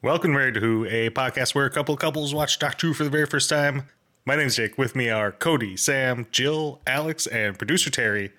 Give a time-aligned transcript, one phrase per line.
[0.00, 3.04] Welcome, Married to Who, a podcast where a couple of couples watch Doctor Who for
[3.04, 3.88] the very first time.
[4.24, 4.78] My name's Jake.
[4.78, 8.30] With me are Cody, Sam, Jill, Alex, and producer Terry.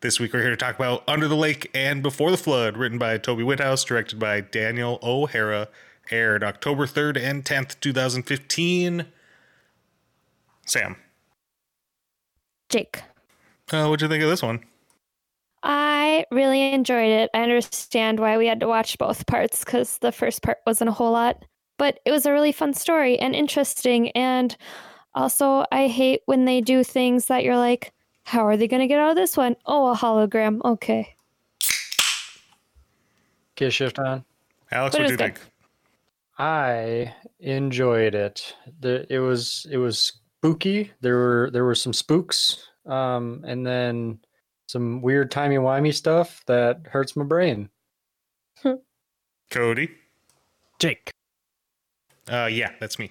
[0.00, 2.98] This week we're here to talk about Under the Lake and Before the Flood, written
[2.98, 5.68] by Toby Whithouse, directed by Daniel O'Hara,
[6.12, 9.06] aired October 3rd and 10th, 2015.
[10.66, 10.96] Sam,
[12.68, 13.02] Jake.
[13.72, 14.64] uh, what'd you think of this one?
[15.62, 17.30] I really enjoyed it.
[17.34, 20.92] I understand why we had to watch both parts because the first part wasn't a
[20.92, 21.44] whole lot,
[21.78, 24.10] but it was a really fun story and interesting.
[24.10, 24.56] And
[25.14, 27.92] also, I hate when they do things that you're like,
[28.24, 29.56] how are they going to get out of this one?
[29.66, 30.60] Oh, a hologram.
[30.64, 31.14] Okay.
[33.54, 34.24] Get shift on.
[34.70, 35.36] Alex, But what do you good.
[35.36, 35.40] think?
[36.38, 38.54] I enjoyed it.
[38.80, 40.92] The, it was it was spooky.
[41.00, 44.18] There were there were some spooks, um, and then
[44.66, 47.68] some weird timey wimey stuff that hurts my brain.
[49.50, 49.90] Cody?
[50.78, 51.10] Jake,
[52.30, 53.10] Uh, yeah, that's me.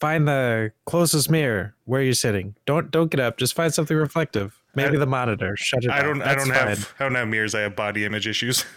[0.00, 2.54] find the closest mirror where you're sitting.
[2.64, 3.36] Don't don't get up.
[3.38, 4.62] Just find something reflective.
[4.74, 5.56] Maybe I- the monitor.
[5.56, 6.18] Shut it I down.
[6.18, 6.22] don't.
[6.22, 6.68] I That's don't fine.
[6.68, 6.94] have.
[6.98, 7.54] I don't have mirrors.
[7.54, 8.64] I have body image issues.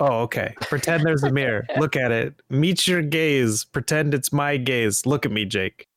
[0.00, 0.54] Oh, okay.
[0.60, 1.66] Pretend there's a mirror.
[1.76, 2.40] Look at it.
[2.48, 3.64] Meet your gaze.
[3.64, 5.04] Pretend it's my gaze.
[5.06, 5.88] Look at me, Jake.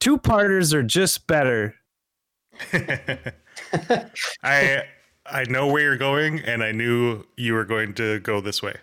[0.00, 1.76] Two parters are just better.
[4.42, 4.84] I
[5.26, 8.74] I know where you're going, and I knew you were going to go this way.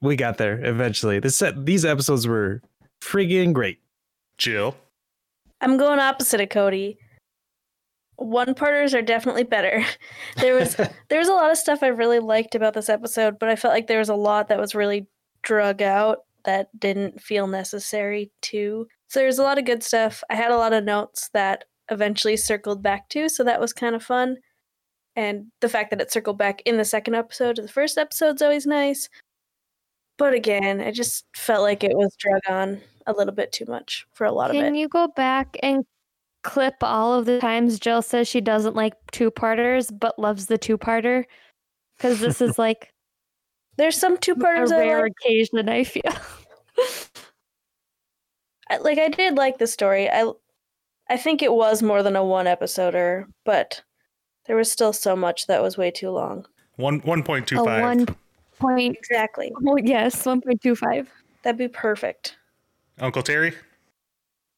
[0.00, 1.18] We got there eventually.
[1.20, 2.60] This set, these episodes were
[3.00, 3.78] friggin' great.
[4.36, 4.76] Jill,
[5.60, 6.98] I'm going opposite of Cody.
[8.16, 9.84] One parters are definitely better.
[10.36, 10.76] There was
[11.08, 13.74] there was a lot of stuff I really liked about this episode, but I felt
[13.74, 15.06] like there was a lot that was really
[15.42, 18.86] drug out that didn't feel necessary to.
[19.08, 20.22] So there's a lot of good stuff.
[20.28, 23.94] I had a lot of notes that eventually circled back to, so that was kind
[23.94, 24.36] of fun.
[25.16, 28.42] And the fact that it circled back in the second episode to the first episode's
[28.42, 29.08] always nice.
[30.18, 34.06] But again, I just felt like it was drug on a little bit too much
[34.14, 34.60] for a lot of it.
[34.60, 35.84] Can you go back and
[36.42, 40.58] clip all of the times Jill says she doesn't like two parters but loves the
[40.58, 41.24] two parter?
[41.96, 42.90] Because this is like
[43.76, 45.12] There's some two a parters I rare like.
[45.22, 46.02] occasion, I feel.
[48.70, 50.08] I- Like I did like the story.
[50.10, 50.30] I
[51.08, 53.82] I think it was more than a one episoder, but
[54.46, 56.46] there was still so much that was way too long.
[56.76, 58.06] one one point two a one
[58.58, 59.52] point, Exactly.
[59.66, 61.06] oh, yes, 1.25.
[61.42, 62.36] That'd be perfect.
[63.00, 63.52] Uncle Terry.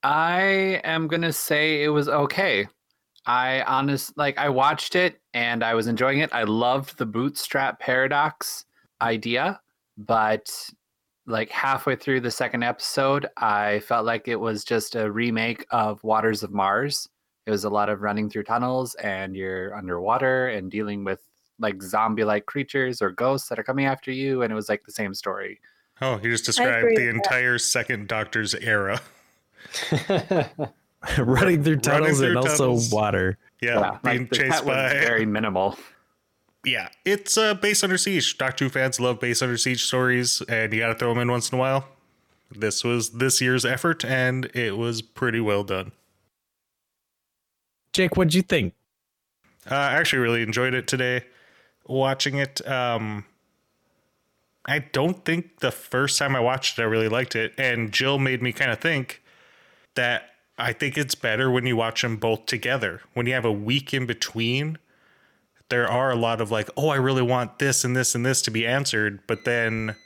[0.03, 2.69] I am gonna say it was okay.
[3.25, 6.31] I honest like I watched it and I was enjoying it.
[6.33, 8.67] I loved the bootstrap paradox
[9.03, 9.61] idea,
[9.99, 10.49] but
[11.27, 16.03] like halfway through the second episode, I felt like it was just a remake of
[16.05, 17.09] Waters of Mars.
[17.47, 21.21] It was a lot of running through tunnels and you're underwater and dealing with
[21.59, 24.85] like zombie like creatures or ghosts that are coming after you and it was like
[24.85, 25.61] the same story.
[26.01, 27.09] Oh, you just described the with that.
[27.09, 29.01] entire second Doctor's era.
[31.19, 33.39] Running through tunnels through and also water.
[33.63, 34.93] Yeah, being like, chased that was by.
[34.93, 35.79] very minimal.
[36.67, 38.37] Yeah, it's uh, Base Under Siege.
[38.39, 41.31] Doctor Who fans love Base Under Siege stories, and you got to throw them in
[41.31, 41.87] once in a while.
[42.51, 45.93] This was this year's effort, and it was pretty well done.
[47.93, 48.75] Jake, what'd you think?
[49.71, 51.23] Uh, I actually really enjoyed it today.
[51.87, 53.27] Watching it, um,
[54.65, 57.55] I don't think the first time I watched it, I really liked it.
[57.57, 59.23] And Jill made me kind of think
[59.95, 63.03] that I think it's better when you watch them both together.
[63.15, 64.79] When you have a week in between,
[65.69, 68.43] there are a lot of like, oh, I really want this and this and this
[68.43, 69.21] to be answered.
[69.27, 69.97] But then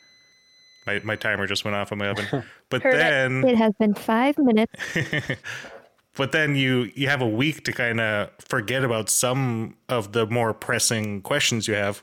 [0.87, 2.45] my, my timer just went off on my oven.
[2.71, 2.99] But Heard it.
[2.99, 4.73] then It has been five minutes.
[6.17, 10.25] but then you you have a week to kind of forget about some of the
[10.27, 12.03] more pressing questions you have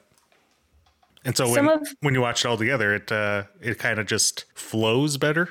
[1.23, 4.05] and so when, of- when you watch it all together it uh it kind of
[4.07, 5.49] just flows better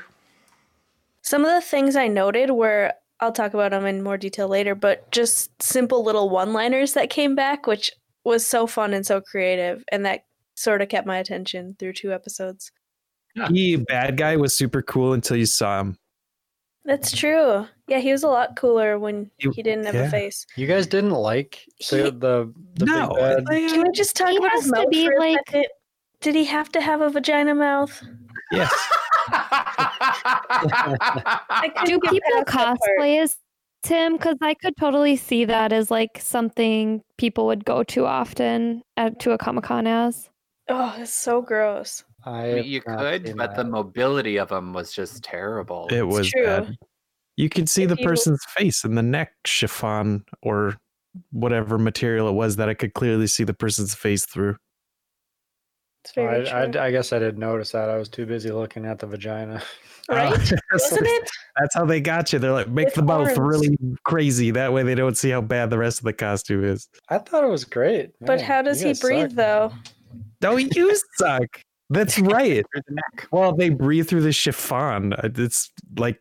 [1.23, 4.75] Some of the things I noted were I'll talk about them in more detail later,
[4.75, 7.91] but just simple little one-liners that came back, which
[8.27, 10.25] was so fun and so creative, and that
[10.55, 12.71] sort of kept my attention through two episodes.
[13.35, 13.49] Yeah.
[13.49, 15.99] He bad guy was super cool until you saw him.
[16.85, 17.67] That's true.
[17.89, 20.05] Yeah, he was a lot cooler when You- he didn't have yeah.
[20.07, 20.47] a face.
[20.57, 23.45] You guys didn't like He- the the, the no, big bad.
[23.51, 25.39] I- Can we just talk He about has his to mouth be for a like-
[25.49, 25.67] second?
[26.21, 28.03] Did he have to have a vagina mouth?
[28.53, 28.73] yes.
[30.49, 32.79] I Do get people past that part.
[32.99, 33.37] cosplay as
[33.85, 34.15] him?
[34.15, 39.19] Because I could totally see that as like something people would go to often at,
[39.21, 40.29] to a Comic Con as.
[40.69, 42.03] Oh, it's so gross.
[42.25, 45.87] I I mean, you could, seen but the mobility of them was just terrible.
[45.93, 46.45] It was true.
[46.45, 46.77] bad.
[47.37, 50.77] You could see If the you- person's face in the neck chiffon or
[51.31, 54.57] whatever material it was that I could clearly see the person's face through.
[56.07, 56.81] It's very I, true.
[56.81, 57.91] I, I guess I didn't notice that.
[57.91, 59.61] I was too busy looking at the vagina.
[60.09, 60.33] right?
[60.53, 61.31] Uh, Wasn't it?
[61.59, 62.39] That's how they got you.
[62.39, 63.39] They're like, make With the mouth horns.
[63.39, 64.53] really crazy.
[64.53, 66.89] That way they don't see how bad the rest of the costume is.
[67.09, 68.13] I thought it was great.
[68.21, 69.37] But Man, how does he breathe suck.
[69.37, 69.73] though?
[70.43, 71.61] No, you suck.
[71.91, 72.65] That's right.
[72.73, 73.29] Through the neck.
[73.33, 75.13] Well, they breathe through the chiffon.
[75.25, 76.21] It's like,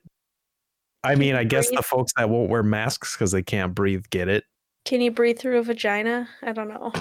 [1.03, 4.29] I mean, I guess the folks that won't wear masks because they can't breathe get
[4.29, 4.45] it.
[4.85, 6.27] Can you breathe through a vagina?
[6.41, 6.91] I don't know.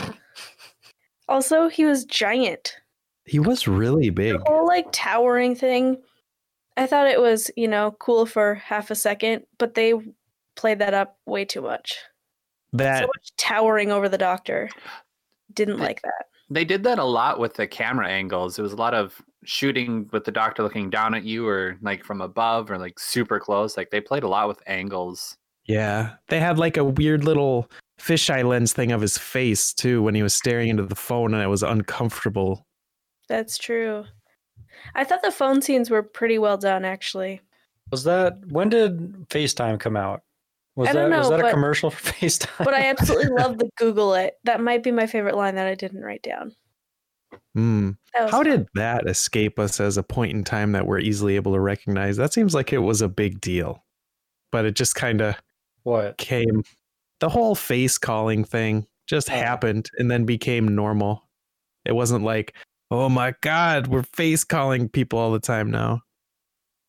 [1.29, 2.77] Also, he was giant.
[3.25, 4.39] He was really big.
[4.39, 5.99] The whole like towering thing.
[6.77, 9.95] I thought it was, you know, cool for half a second, but they
[10.57, 11.97] played that up way too much.
[12.73, 14.69] That so much towering over the doctor.
[15.53, 16.27] Didn't They- like that.
[16.51, 18.59] They did that a lot with the camera angles.
[18.59, 22.05] It was a lot of shooting with the doctor looking down at you or like
[22.05, 23.79] from above or like super close.
[23.79, 25.39] Like they played a lot with angles.
[25.65, 27.71] Yeah, they had like a weird little
[28.05, 31.43] fisheye lens thing of his face too when he was staring into the phone, and
[31.43, 32.67] it was uncomfortable.
[33.29, 34.05] That's true.
[34.95, 37.41] I thought the phone scenes were pretty well done, actually.
[37.91, 40.23] Was that when did FaceTime come out?
[40.77, 42.65] Was I that don't was know, that a commercial for FaceTime?
[42.65, 44.35] But I absolutely love the Google it.
[44.45, 46.55] That might be my favorite line that I didn't write down.
[47.55, 47.91] Hmm.
[48.15, 48.45] How fun.
[48.45, 52.17] did that escape us as a point in time that we're easily able to recognize?
[52.17, 53.85] That seems like it was a big deal,
[54.51, 55.37] but it just kind of
[55.85, 56.19] what?
[56.19, 56.65] came.
[57.21, 61.29] The whole face calling thing just happened and then became normal.
[61.85, 62.55] It wasn't like,
[62.91, 66.01] oh my god, we're face calling people all the time now.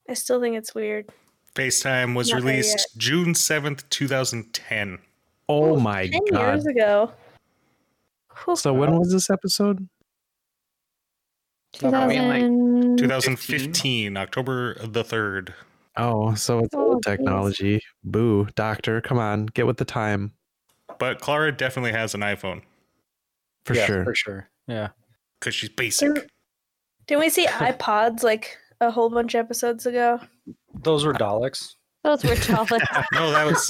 [0.09, 1.09] I still think it's weird.
[1.55, 4.99] FaceTime was Not released June 7th, 2010.
[5.47, 6.39] Oh my 10 god.
[6.39, 7.11] years ago.
[8.43, 8.55] Whew.
[8.55, 9.87] So when was this episode?
[11.83, 12.41] Are like,
[12.97, 15.53] 2015, October the 3rd.
[15.97, 17.11] Oh, so it's Oh, old geez.
[17.17, 17.81] technology.
[18.03, 20.33] Boo, doctor, come on, get with the time.
[20.99, 22.61] But Clara definitely has an iPhone
[23.65, 24.03] For Yeah, sure.
[24.03, 24.49] For sure.
[24.67, 24.89] Yeah.
[25.39, 26.13] because she's basic.
[26.13, 26.31] Didn't,
[27.07, 30.19] didn't we see iPods like a whole bunch of episodes ago?
[30.83, 31.75] Those were Daleks.
[32.03, 32.81] Those were solid.
[33.13, 33.69] No, that was.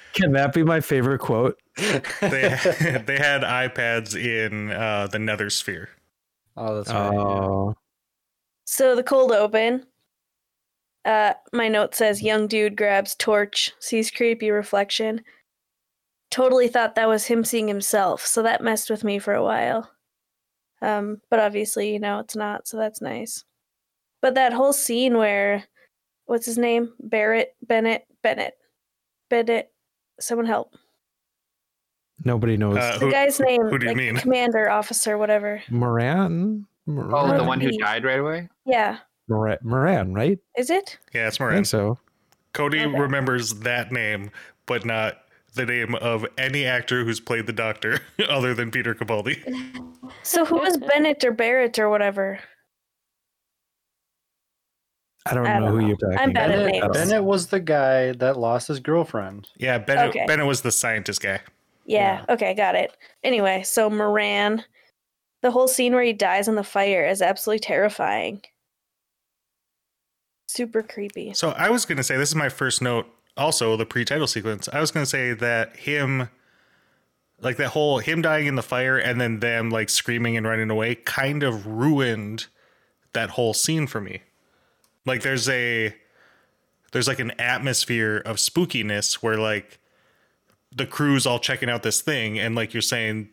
[0.14, 1.56] Can that be my favorite quote?
[1.76, 5.86] they, they had iPads in uh, the Nethersphere.
[6.56, 7.12] oh, that's right.
[7.12, 7.18] yeah.
[7.20, 7.74] Oh,
[8.64, 9.84] So the cold open.
[11.04, 15.22] Uh, my note says young dude grabs torch, sees creepy reflection.
[16.30, 19.90] Totally thought that was him seeing himself, so that messed with me for a while.
[20.82, 23.44] Um, but obviously, you know, it's not, so that's nice.
[24.20, 25.64] But that whole scene where,
[26.26, 26.92] what's his name?
[27.00, 28.54] Barrett, Bennett, Bennett,
[29.30, 29.72] Bennett.
[30.20, 30.74] Someone help.
[32.24, 32.76] nobody knows.
[32.76, 34.16] Uh, The guy's name, who do you like mean?
[34.16, 35.62] commander, officer, whatever.
[35.70, 36.66] Moran?
[36.88, 37.36] Oh, Moran?
[37.38, 38.48] the one who died right away?
[38.66, 38.98] Yeah,
[39.28, 40.38] Moran, Moran, right?
[40.56, 40.98] is it?
[41.12, 41.56] Yeah, it's I Moran.
[41.56, 41.98] think so.
[42.54, 42.98] Cody Okay.
[42.98, 44.30] remembers that name,
[44.66, 45.18] but not
[45.54, 49.38] the name of any actor who's played the Doctor other than Peter Capaldi.
[50.22, 52.38] So who was Bennett or Barrett or whatever?
[55.26, 55.86] I don't I know don't who know.
[55.88, 56.70] you're talking I'm bad about.
[56.72, 56.92] Bennett.
[56.92, 59.48] Bennett was the guy that lost his girlfriend.
[59.56, 60.24] Yeah, Bennett, Okay.
[60.26, 61.40] Bennett was the scientist guy.
[61.86, 62.94] Yeah, okay, got it.
[63.22, 64.64] Anyway, so Moran,
[65.42, 68.42] the whole scene where he dies in the fire is absolutely terrifying.
[70.48, 71.34] Super creepy.
[71.34, 74.26] So I was going to say, this is my first note, also the pre title
[74.26, 74.68] sequence.
[74.72, 76.30] I was going to say that him,
[77.40, 80.70] like that whole him dying in the fire and then them like screaming and running
[80.70, 82.46] away kind of ruined
[83.12, 84.22] that whole scene for me.
[85.04, 85.94] Like there's a,
[86.92, 89.78] there's like an atmosphere of spookiness where like
[90.74, 93.28] the crew's all checking out this thing and like you're saying,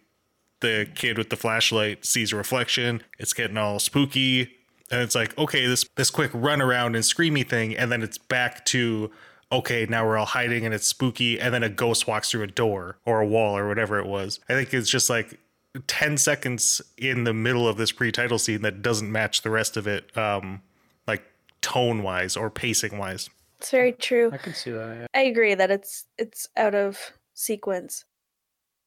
[0.60, 3.04] the kid with the flashlight sees a reflection.
[3.20, 4.52] It's getting all spooky.
[4.92, 8.18] And it's like, okay, this this quick run around and screamy thing, and then it's
[8.18, 9.12] back to
[9.52, 12.48] okay, now we're all hiding and it's spooky, and then a ghost walks through a
[12.48, 14.40] door or a wall or whatever it was.
[14.50, 15.40] I think it's just like
[15.88, 19.88] 10 seconds in the middle of this pre-title scene that doesn't match the rest of
[19.88, 20.62] it, um,
[21.08, 21.24] like
[21.62, 23.30] tone wise or pacing wise.
[23.60, 24.32] It's very true.
[24.34, 24.98] I could see that.
[24.98, 25.08] Yeah.
[25.14, 27.00] I agree that it's it's out of
[27.34, 28.06] sequence,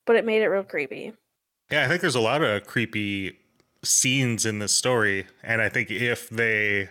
[0.06, 1.12] but it made it real creepy.
[1.70, 3.38] Yeah, I think there's a lot of creepy
[3.88, 6.90] scenes in this story, and I think if they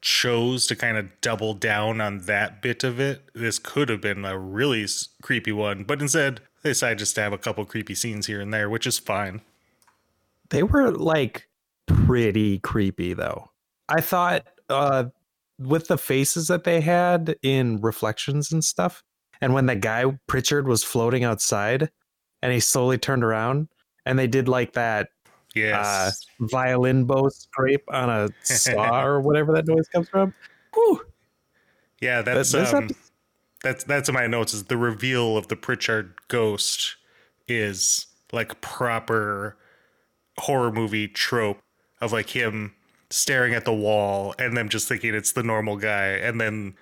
[0.00, 4.24] chose to kind of double down on that bit of it, this could have been
[4.24, 4.86] a really
[5.22, 5.84] creepy one.
[5.84, 8.86] But instead, they decided just to have a couple creepy scenes here and there, which
[8.86, 9.40] is fine.
[10.50, 11.48] They were like
[11.86, 13.50] pretty creepy though.
[13.88, 15.04] I thought uh
[15.58, 19.02] with the faces that they had in reflections and stuff,
[19.40, 21.90] and when that guy Pritchard was floating outside
[22.42, 23.68] and he slowly turned around
[24.04, 25.08] and they did like that
[25.56, 26.26] Yes.
[26.40, 30.34] violin bow scrape on a saw or whatever that noise comes from.
[30.74, 31.00] Whew.
[32.00, 32.90] yeah, that's this um,
[33.62, 34.52] that's that's in my notes.
[34.52, 36.96] Is the reveal of the Pritchard ghost
[37.48, 39.56] is like proper
[40.38, 41.62] horror movie trope
[42.00, 42.74] of like him
[43.08, 46.74] staring at the wall and them just thinking it's the normal guy, and then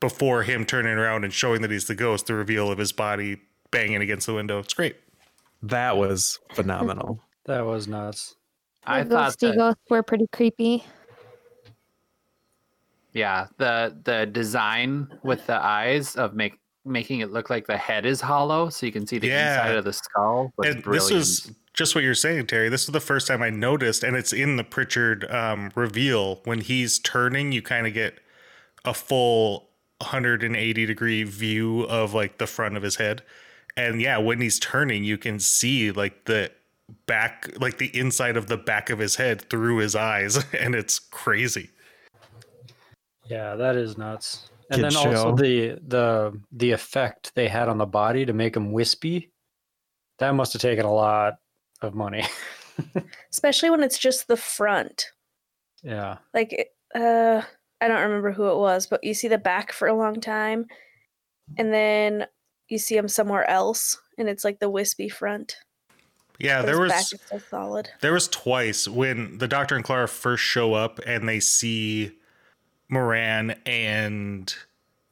[0.00, 3.40] before him turning around and showing that he's the ghost, the reveal of his body
[3.70, 4.58] banging against the window.
[4.58, 4.96] It's great.
[5.62, 7.22] That was phenomenal.
[7.50, 8.36] That was nuts.
[8.84, 10.84] I thought ghosty that, ghosts were pretty creepy.
[13.12, 16.54] yeah, the the design with the eyes of make
[16.84, 19.54] making it look like the head is hollow, so you can see the Yeah.
[19.64, 20.52] inside of the skull.
[20.56, 21.08] Was and brilliant.
[21.08, 22.68] this was just what you're saying, Terry.
[22.68, 26.60] This is the first time I noticed, and it's in the Pritchard um, reveal when
[26.60, 27.50] he's turning.
[27.50, 28.20] You kind of get
[28.84, 33.22] a full 180 degree view of like the front of his head,
[33.76, 36.52] and yeah, when he's turning, you can see like the
[37.06, 40.98] back, like the inside of the back of his head through his eyes, and it's
[40.98, 41.70] crazy.
[43.28, 44.50] Yeah, that is nuts.
[44.70, 48.56] And Kid then also the the the effect they had on the body to make
[48.56, 49.32] him wispy.
[50.18, 51.38] That must have taken a lot
[51.80, 52.24] of money.
[53.32, 55.06] Especially when it's just the front.
[55.82, 56.18] yeah.
[56.34, 57.42] Like, uh,
[57.80, 60.66] I don't remember who it was, but you see the back for a long time,
[61.56, 62.26] and then
[62.68, 65.56] you see him somewhere else, and it's like the wispy front.
[66.40, 67.90] Yeah, but there was so solid.
[68.00, 72.12] There was twice when the Doctor and Clara first show up and they see
[72.88, 74.52] Moran and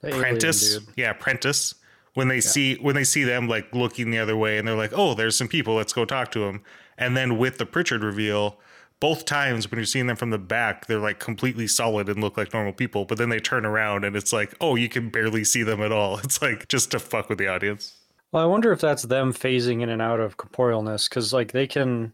[0.01, 0.79] The Prentice.
[0.79, 0.89] dude.
[0.97, 1.75] Yeah, Prentice.
[2.15, 4.93] When they see when they see them like looking the other way and they're like,
[4.93, 5.77] "Oh, there's some people.
[5.77, 6.63] Let's go talk to them."
[6.97, 8.59] And then with the Pritchard reveal,
[8.99, 12.37] both times when you're seeing them from the back, they're like completely solid and look
[12.37, 13.05] like normal people.
[13.05, 15.93] But then they turn around and it's like, "Oh, you can barely see them at
[15.93, 17.95] all." It's like just to fuck with the audience.
[18.33, 21.67] Well, I wonder if that's them phasing in and out of corporealness because, like, they
[21.67, 22.13] can,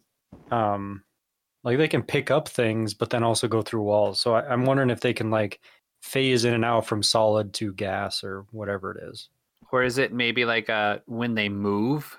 [0.50, 1.02] um,
[1.64, 4.20] like they can pick up things, but then also go through walls.
[4.20, 5.60] So I, I'm wondering if they can like
[6.02, 9.30] phase in and out from solid to gas or whatever it is.
[9.72, 12.16] or is it maybe like uh when they move,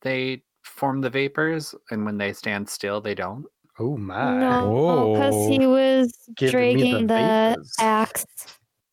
[0.00, 3.44] they form the vapors, and when they stand still, they don't?
[3.78, 4.40] Oh my!
[4.40, 8.26] No, because he was Giving me the dragging the, axe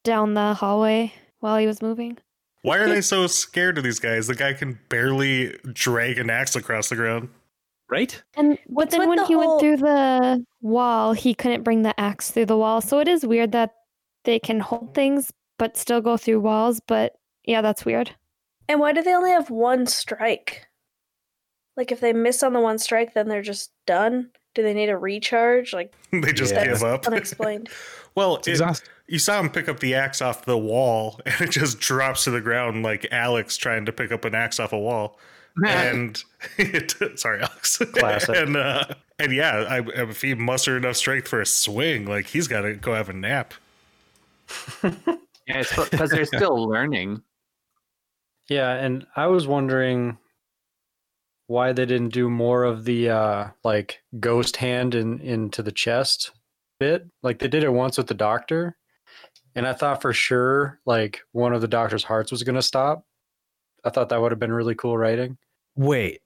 [0.04, 2.18] down the hallway while he was moving.
[2.64, 4.26] Why are they so scared of these guys?
[4.28, 7.30] The guy can barely drag an axe across the ground.
[7.90, 8.24] Right?
[8.36, 11.98] And but then when the he whole- went through the wall, he couldn't bring the
[12.00, 12.82] axe through the wall.
[12.82, 13.72] So it is weird that
[14.24, 16.80] they can hold things but still go through walls.
[16.88, 17.14] But
[17.46, 18.12] yeah, that's weird.
[18.68, 20.66] And why do they only have one strike?
[21.76, 24.30] Like, if they miss on the one strike, then they're just done.
[24.56, 25.74] Do they need a recharge?
[25.74, 26.66] Like, they just Yeah.
[26.66, 27.06] give up.
[27.06, 27.70] unexplained.
[28.16, 28.90] well, It's it- exhausting.
[29.08, 32.32] You saw him pick up the axe off the wall, and it just drops to
[32.32, 35.20] the ground like Alex trying to pick up an axe off a wall.
[35.68, 36.24] and
[36.58, 37.78] it, sorry, Alex.
[37.78, 38.36] Classic.
[38.36, 38.86] and uh,
[39.20, 42.74] and yeah, I, if he muster enough strength for a swing, like he's got to
[42.74, 43.54] go have a nap.
[45.46, 47.22] Yeah, because they're still learning.
[48.50, 50.18] Yeah, and I was wondering
[51.48, 56.32] why they didn't do more of the uh like ghost hand in into the chest
[56.80, 57.08] bit.
[57.22, 58.78] Like they did it once with the doctor,
[59.56, 63.06] and I thought for sure like one of the doctor's hearts was gonna stop.
[63.86, 65.38] I thought that would have been really cool writing.
[65.76, 66.22] Wait.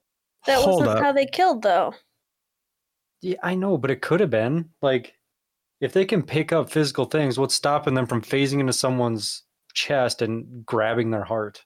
[0.46, 1.04] That hold wasn't up.
[1.04, 1.94] how they killed, though.
[3.20, 5.14] Yeah, I know, but it could have been like
[5.80, 9.42] if they can pick up physical things, what's stopping them from phasing into someone's
[9.74, 11.64] chest and grabbing their heart?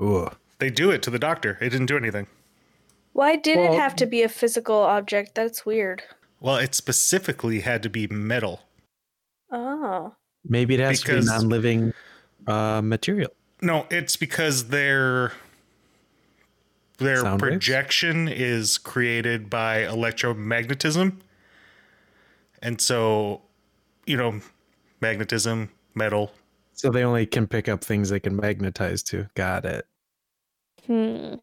[0.00, 0.28] Ooh.
[0.58, 1.58] They do it to the doctor.
[1.60, 2.26] It didn't do anything.
[3.12, 5.34] Why did Well- it have to be a physical object?
[5.34, 6.02] That's weird.
[6.40, 8.62] Well, it specifically had to be metal.
[9.50, 10.14] Oh.
[10.48, 11.92] Maybe it has Because- to be non-living
[12.46, 13.30] uh, material.
[13.60, 15.32] No, it's because their
[16.98, 17.54] their Sound waves?
[17.54, 21.18] projection is created by electromagnetism.
[22.60, 23.42] And so,
[24.06, 24.40] you know,
[25.00, 26.32] magnetism, metal.
[26.74, 29.28] So they only can pick up things they can magnetize to.
[29.34, 29.86] Got it.
[30.86, 31.34] Hmm.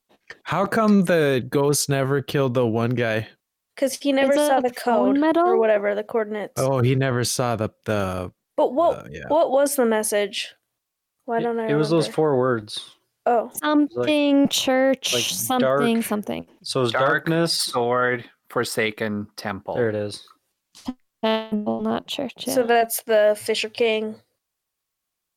[0.43, 3.27] How come the ghost never killed the one guy?
[3.75, 6.53] Because he never Is it saw the phone code or whatever, the coordinates.
[6.57, 8.31] Oh, he never saw the the.
[8.59, 9.23] But what uh, yeah.
[9.29, 10.53] what was the message?
[11.23, 12.97] Why It- don't I it was those four words.
[13.25, 13.49] Oh.
[13.53, 16.45] Something church, like something, dark- something.
[16.61, 17.53] So it's Dark darkness.
[17.53, 19.75] Sword, Forsaken Temple.
[19.75, 20.27] There it is.
[21.23, 22.33] Temple, not church.
[22.47, 24.15] So that's the Fisher King.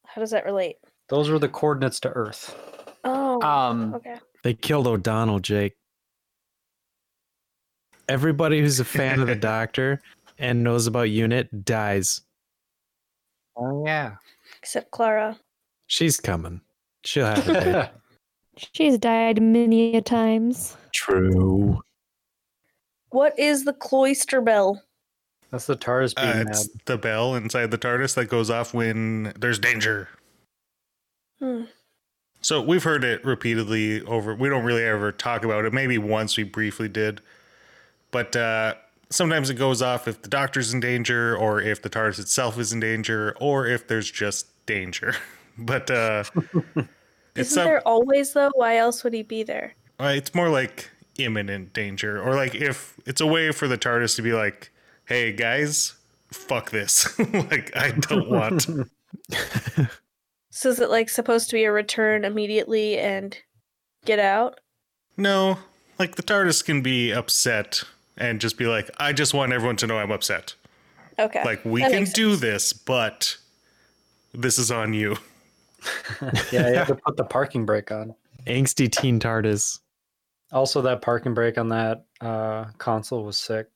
[0.07, 0.79] How does that relate?
[1.09, 2.57] Those were the coordinates to Earth.
[3.05, 4.17] Oh, Um, okay.
[4.43, 5.75] They killed O'Donnell, Jake.
[8.09, 10.01] Everybody who's a fan of the Doctor
[10.39, 12.23] and knows about Unit dies.
[13.57, 14.17] Oh yeah.
[14.59, 15.39] Except Clara.
[15.87, 16.61] She's coming.
[17.05, 17.91] She'll have a day.
[18.75, 20.77] She's died many a times.
[20.95, 21.83] True.
[23.11, 24.83] What is the cloister bell?
[25.51, 26.49] That's the TARDIS being Uh, mad.
[26.49, 30.09] it's the bell inside the TARDIS that goes off when there's danger.
[31.39, 31.63] Hmm.
[32.41, 34.35] So we've heard it repeatedly over.
[34.35, 35.73] We don't really ever talk about it.
[35.73, 37.21] Maybe once we briefly did,
[38.11, 38.75] but uh,
[39.13, 42.73] sometimes it goes off if the doctor's in danger, or if the TARDIS itself is
[42.73, 45.15] in danger, or if there's just danger.
[45.59, 46.25] but uh,
[47.35, 48.51] Isn't some- there always though?
[48.55, 49.75] Why else would he be there?
[50.01, 54.17] uh, it's more like imminent danger, or like if it's a way for the TARDIS
[54.17, 54.73] to be like,
[55.05, 55.95] "Hey guys,
[56.33, 57.19] fuck this.
[57.33, 58.67] like I don't want."
[60.51, 63.37] So is it like supposed to be a return immediately and
[64.05, 64.61] get out?
[65.17, 65.59] No,
[65.99, 67.85] like the TARDIS can be upset
[68.17, 70.55] and just be like, I just want everyone to know I'm upset.
[71.19, 71.43] Okay.
[71.45, 72.41] Like, we that can do sense.
[72.41, 73.37] this, but
[74.33, 75.17] this is on you.
[76.53, 78.15] yeah, you have to put the parking brake on.
[78.47, 79.81] Angsty teen TARDIS.
[80.53, 83.69] Also, that parking brake on that uh, console was sick.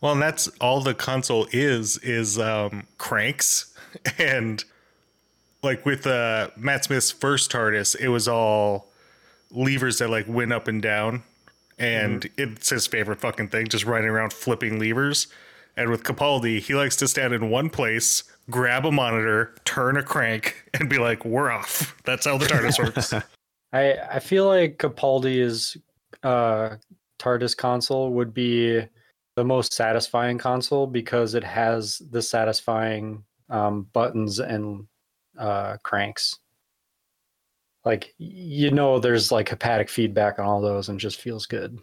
[0.00, 3.72] Well, and that's all the console is, is um, cranks.
[4.18, 4.62] And
[5.62, 8.88] like with uh, Matt Smith's first TARDIS, it was all
[9.50, 11.22] levers that like went up and down.
[11.78, 15.28] And it's his favorite fucking thing, just running around flipping levers.
[15.76, 20.02] And with Capaldi, he likes to stand in one place, grab a monitor, turn a
[20.02, 23.12] crank, and be like, "We're off." That's how the TARDIS works.
[23.72, 25.76] I I feel like Capaldi's
[26.22, 26.76] uh,
[27.18, 28.82] TARDIS console would be
[29.36, 34.86] the most satisfying console because it has the satisfying um, buttons and
[35.38, 36.38] uh, cranks.
[37.86, 41.78] Like you know, there's like haptic feedback on all those, and just feels good.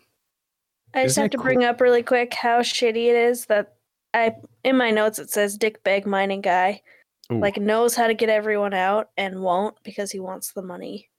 [0.93, 3.73] I just Isn't have to cool- bring up really quick how shitty it is that
[4.13, 6.81] I in my notes it says Dick Bag mining guy
[7.31, 7.39] Ooh.
[7.39, 11.09] like knows how to get everyone out and won't because he wants the money.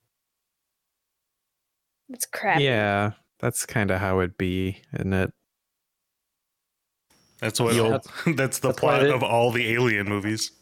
[2.11, 2.61] It's crap.
[2.61, 5.33] Yeah, that's kind of how it be, isn't it?
[7.41, 7.75] That's what.
[7.75, 7.99] Yeah.
[8.37, 10.53] that's the That's plot it- of all the Alien movies.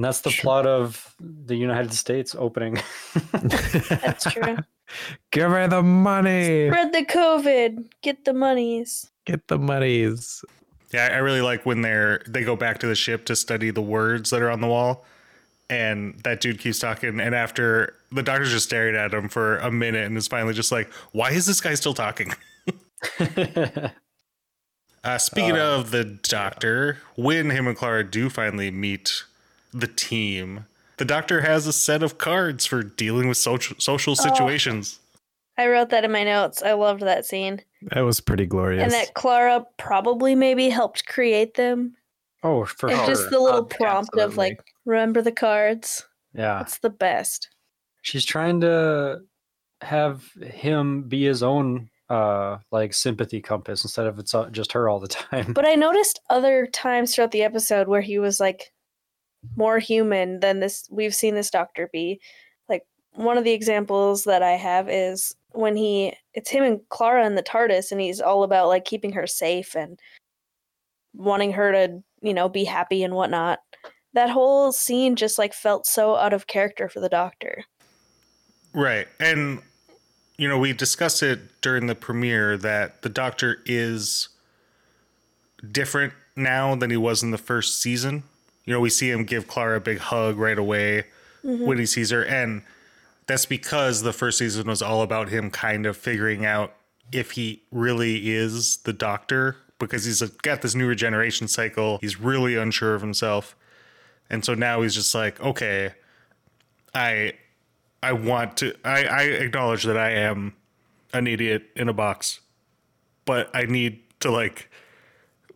[0.00, 0.42] And that's the Sure.
[0.44, 2.78] plot of the United States opening.
[3.32, 4.56] That's true.
[5.30, 6.70] Give her the money.
[6.70, 7.84] Spread the COVID.
[8.00, 9.10] Get the monies.
[9.26, 10.42] Get the monies.
[10.94, 13.82] Yeah, I really like when they're they go back to the ship to study the
[13.82, 15.04] words that are on the wall,
[15.68, 19.70] and that dude keeps talking, and after the doctor's just staring at him for a
[19.70, 22.32] minute, and is finally just like, "Why is this guy still talking?"
[25.02, 29.24] Uh, speaking Uh, of the doctor, when him and Clara do finally meet
[29.72, 30.66] the team,
[30.98, 34.22] the doctor has a set of cards for dealing with social social Oh.
[34.22, 34.98] situations.
[35.58, 36.62] I wrote that in my notes.
[36.62, 37.60] I loved that scene.
[37.82, 38.82] That was pretty glorious.
[38.82, 41.96] And that Clara probably maybe helped create them.
[42.42, 43.06] oh, for and sure.
[43.08, 46.06] just the little Uh, prompt of like, remember the cards.
[46.34, 46.60] yeah.
[46.62, 47.48] It's the best.
[48.02, 49.20] she's trying to
[49.82, 54.88] have him be his own uh like sympathy compass instead of it's uh, just her
[54.88, 58.72] all the time But I noticed other times throughout the episode where he was like
[59.56, 62.20] more human than this we've seen this doctor be.
[62.68, 67.26] Like one of the examples that I have is when he it's him and Clara
[67.26, 69.98] in the TARDIS and he's all about like keeping her safe and
[71.14, 73.60] wanting her to, you know, be happy and whatnot.
[74.12, 77.64] That whole scene just like felt so out of character for the doctor.
[78.72, 79.08] Right.
[79.18, 79.62] And
[80.36, 84.30] you know, we discussed it during the premiere that the doctor is
[85.70, 88.22] different now than he was in the first season.
[88.70, 91.06] You know, we see him give Clara a big hug right away
[91.44, 91.66] mm-hmm.
[91.66, 92.62] when he sees her and
[93.26, 96.72] that's because the first season was all about him kind of figuring out
[97.10, 101.98] if he really is the doctor because he's got this new regeneration cycle.
[102.00, 103.56] He's really unsure of himself.
[104.30, 105.94] And so now he's just like, okay,
[106.94, 107.32] I
[108.04, 110.54] I want to I, I acknowledge that I am
[111.12, 112.38] an idiot in a box,
[113.24, 114.70] but I need to like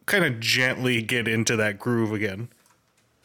[0.06, 2.48] kind of gently get into that groove again.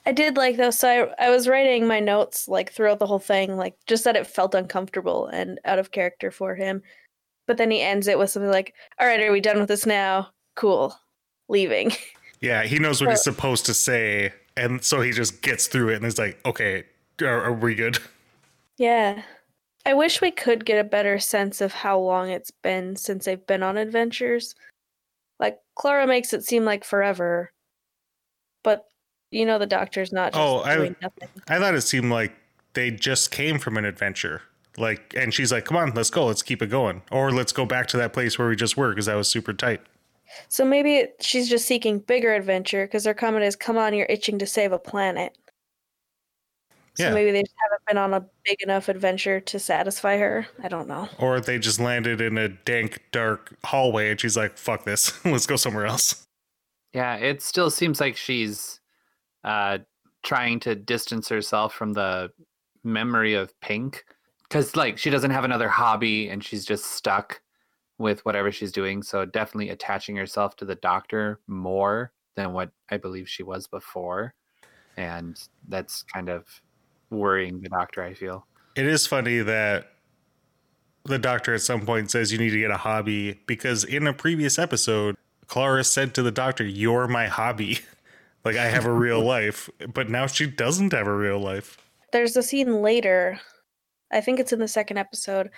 [0.05, 3.19] I did like though, so I, I was writing my notes like throughout the whole
[3.19, 6.81] thing, like just that it felt uncomfortable and out of character for him.
[7.47, 9.85] But then he ends it with something like, All right, are we done with this
[9.85, 10.29] now?
[10.55, 10.95] Cool.
[11.47, 11.91] Leaving.
[12.41, 15.95] Yeah, he knows what he's supposed to say, and so he just gets through it
[15.95, 16.85] and is like, okay,
[17.21, 17.99] are, are we good?
[18.77, 19.23] yeah.
[19.85, 23.45] I wish we could get a better sense of how long it's been since they've
[23.45, 24.55] been on adventures.
[25.39, 27.51] Like Clara makes it seem like forever,
[28.63, 28.85] but
[29.31, 31.27] you know the doctor's not just Oh, I- nothing.
[31.47, 32.33] I thought it seemed like
[32.73, 34.41] they just came from an adventure.
[34.77, 36.25] Like, and she's like, "Come on, let's go.
[36.27, 38.89] Let's keep it going, or let's go back to that place where we just were
[38.89, 39.81] because that was super tight."
[40.47, 44.05] So maybe it, she's just seeking bigger adventure because their comment is, "Come on, you're
[44.09, 45.35] itching to save a planet."
[46.95, 47.13] So Yeah.
[47.13, 50.47] maybe they just haven't been on a big enough adventure to satisfy her.
[50.61, 51.07] I don't know.
[51.17, 55.13] Or they just landed in a dank, dark hallway, and she's like, "Fuck this.
[55.25, 56.25] let's go somewhere else."
[56.93, 58.78] Yeah, it still seems like she's
[59.43, 59.79] uh,
[60.23, 62.31] trying to distance herself from the
[62.83, 64.05] memory of Pink
[64.43, 67.41] because, like, she doesn't have another hobby and she's just stuck
[67.97, 69.03] with whatever she's doing.
[69.03, 74.33] So, definitely attaching herself to the doctor more than what I believe she was before.
[74.97, 76.45] And that's kind of
[77.09, 78.45] worrying the doctor, I feel.
[78.75, 79.91] It is funny that
[81.05, 84.13] the doctor at some point says you need to get a hobby because in a
[84.13, 85.15] previous episode,
[85.47, 87.79] Clara said to the doctor, You're my hobby.
[88.45, 89.69] like, I have a real life.
[89.93, 91.77] But now she doesn't have a real life.
[92.11, 93.39] There's a scene later,
[94.11, 95.49] I think it's in the second episode,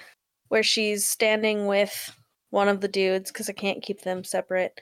[0.49, 2.13] where she's standing with
[2.49, 4.79] one of the dudes because I can't keep them separate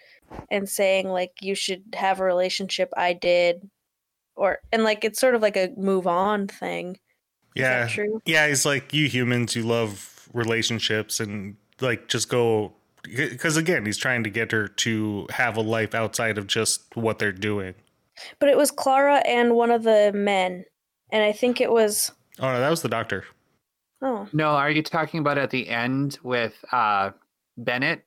[0.49, 3.69] and saying, like, you should have a relationship I did.
[4.35, 6.91] Or, and like, it's sort of like a move on thing.
[7.55, 7.81] Is Yeah.
[7.85, 8.21] that true?
[8.25, 12.73] Yeah, he's like, You humans, you love relationships and like just go.
[13.03, 17.19] Because again, he's trying to get her to have a life outside of just what
[17.19, 17.75] they're doing.
[18.39, 20.65] But it was Clara and one of the men.
[21.11, 23.25] And I think it was, Oh, no, that was the doctor.
[24.01, 27.11] oh, No, are you talking about at the end with uh,
[27.57, 28.05] Bennett?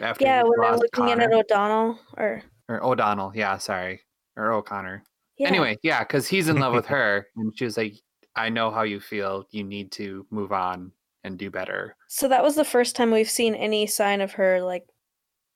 [0.00, 4.00] After yeah, he when they're draws looking in at O'Donnell or, or O'Donnell, yeah, sorry,
[4.36, 5.04] or O'Connor.
[5.36, 5.48] yeah.
[5.48, 7.92] Anyway, yeah, because he's in love with her, and she was like,
[8.34, 9.44] "I know how you feel.
[9.50, 10.90] You need to move on
[11.22, 14.62] and do better." So that was the first time we've seen any sign of her
[14.62, 14.86] like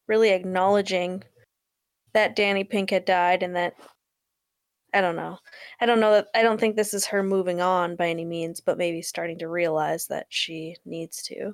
[0.08, 1.24] really acknowledging
[2.18, 3.74] that Danny Pink had died and that
[4.92, 5.38] I don't know.
[5.80, 8.60] I don't know that I don't think this is her moving on by any means,
[8.60, 11.52] but maybe starting to realize that she needs to.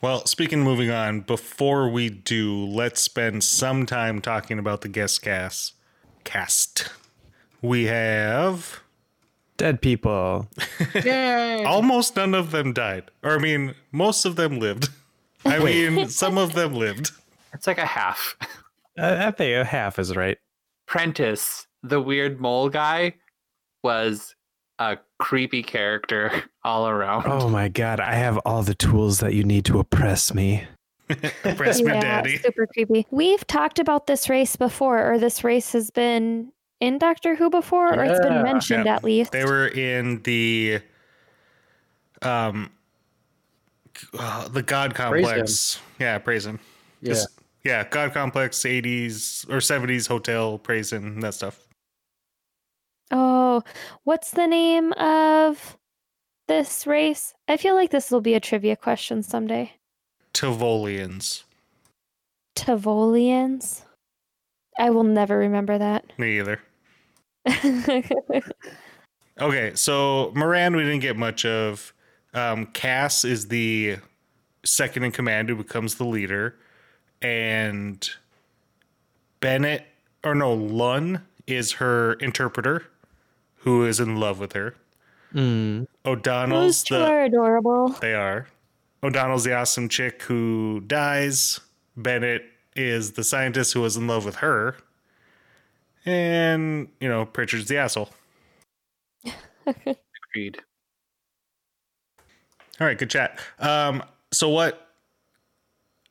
[0.00, 4.88] Well, speaking of moving on, before we do, let's spend some time talking about the
[4.88, 5.74] guest cast.
[6.22, 6.88] Cast.
[7.60, 8.80] We have
[9.56, 10.48] Dead people.
[10.94, 11.64] Yay!
[11.64, 13.10] almost none of them died.
[13.24, 14.90] Or I mean, most of them lived.
[15.44, 17.10] I mean, some of them lived.
[17.52, 18.36] It's like a half.
[19.00, 20.38] I, I think a half is right.
[20.86, 23.14] Prentice, the weird mole guy,
[23.82, 24.34] was
[24.78, 26.30] a creepy character
[26.64, 27.24] all around.
[27.26, 30.64] Oh my god, I have all the tools that you need to oppress me.
[31.56, 32.36] Press me, yeah, daddy.
[32.36, 33.06] super creepy.
[33.10, 37.94] We've talked about this race before, or this race has been in Doctor Who before,
[37.94, 38.96] or it's been mentioned Yeah.
[38.96, 39.32] at least.
[39.32, 40.80] They were in the
[42.20, 42.70] um
[44.18, 45.80] uh, the God complex.
[45.98, 46.60] Yeah, praise him.
[47.00, 47.14] Yeah.
[47.64, 51.60] Yeah, God complex, 80s or 70s hotel, praise him, that stuff.
[53.10, 53.62] Oh,
[54.04, 55.76] what's the name of
[56.46, 57.34] this race?
[57.48, 59.72] I feel like this will be a trivia question someday.
[60.34, 61.44] Tivolians.
[62.54, 63.82] Tivolians?
[64.78, 66.04] I will never remember that.
[66.18, 66.60] Me either.
[69.40, 71.92] Okay, so Moran we didn't get much of.
[72.34, 73.96] Um, Cass is the
[74.64, 76.56] second in command who becomes the leader,
[77.22, 78.08] and
[79.40, 79.84] Bennett
[80.24, 82.84] or no Lunn is her interpreter,
[83.56, 84.74] who is in love with her.
[85.34, 85.86] Mm.
[86.04, 87.88] O'Donnell's Those two the are adorable.
[88.00, 88.46] they are.
[89.02, 91.60] O'Donnell's the awesome chick who dies.
[91.96, 94.76] Bennett is the scientist who was in love with her.
[96.06, 98.08] And, you know, Pritchard's the asshole.
[99.66, 100.58] Agreed.
[102.80, 103.38] All right, good chat.
[103.58, 104.02] Um,
[104.32, 104.87] so what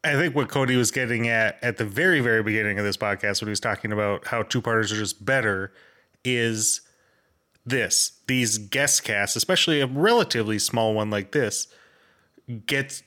[0.03, 3.41] I think what Cody was getting at at the very, very beginning of this podcast
[3.41, 5.73] when he was talking about how two parters are just better
[6.23, 6.81] is
[7.65, 8.19] this.
[8.27, 11.67] These guest casts, especially a relatively small one like this,
[12.65, 13.03] gets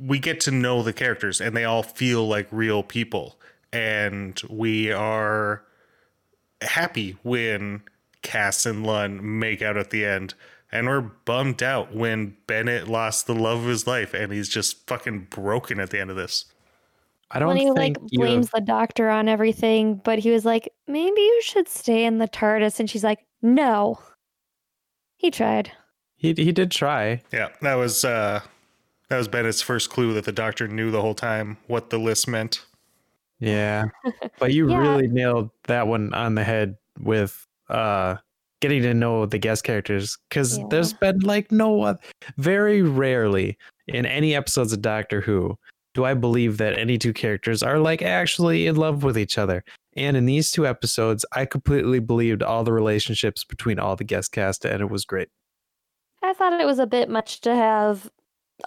[0.00, 3.40] we get to know the characters and they all feel like real people.
[3.72, 5.64] And we are
[6.60, 7.82] happy when
[8.22, 10.34] Cass and Lunn make out at the end.
[10.72, 14.86] And we're bummed out when Bennett lost the love of his life and he's just
[14.88, 16.46] fucking broken at the end of this.
[17.30, 20.44] I don't when he think like blames have- the doctor on everything, but he was
[20.44, 22.78] like, maybe you should stay in the TARDIS.
[22.80, 23.98] And she's like, no.
[25.16, 25.72] He tried.
[26.16, 27.22] he he did try.
[27.32, 28.40] Yeah, that was uh
[29.08, 32.28] that was Bennett's first clue that the doctor knew the whole time what the list
[32.28, 32.64] meant.
[33.40, 33.86] Yeah.
[34.38, 34.78] But you Yeah.
[34.78, 38.16] really nailed that one on the head with uh
[38.60, 40.64] getting to know the guest characters cuz Yeah.
[40.70, 42.00] there's been like no oth-
[42.36, 45.56] very rarely in any episodes of Doctor Who
[45.94, 49.64] do I believe that any two characters are like actually in love with each other.
[49.96, 54.30] And in these two episodes, I completely believed all the relationships between all the guest
[54.32, 55.28] cast, and it was great.
[56.22, 58.10] I thought it was a bit much to have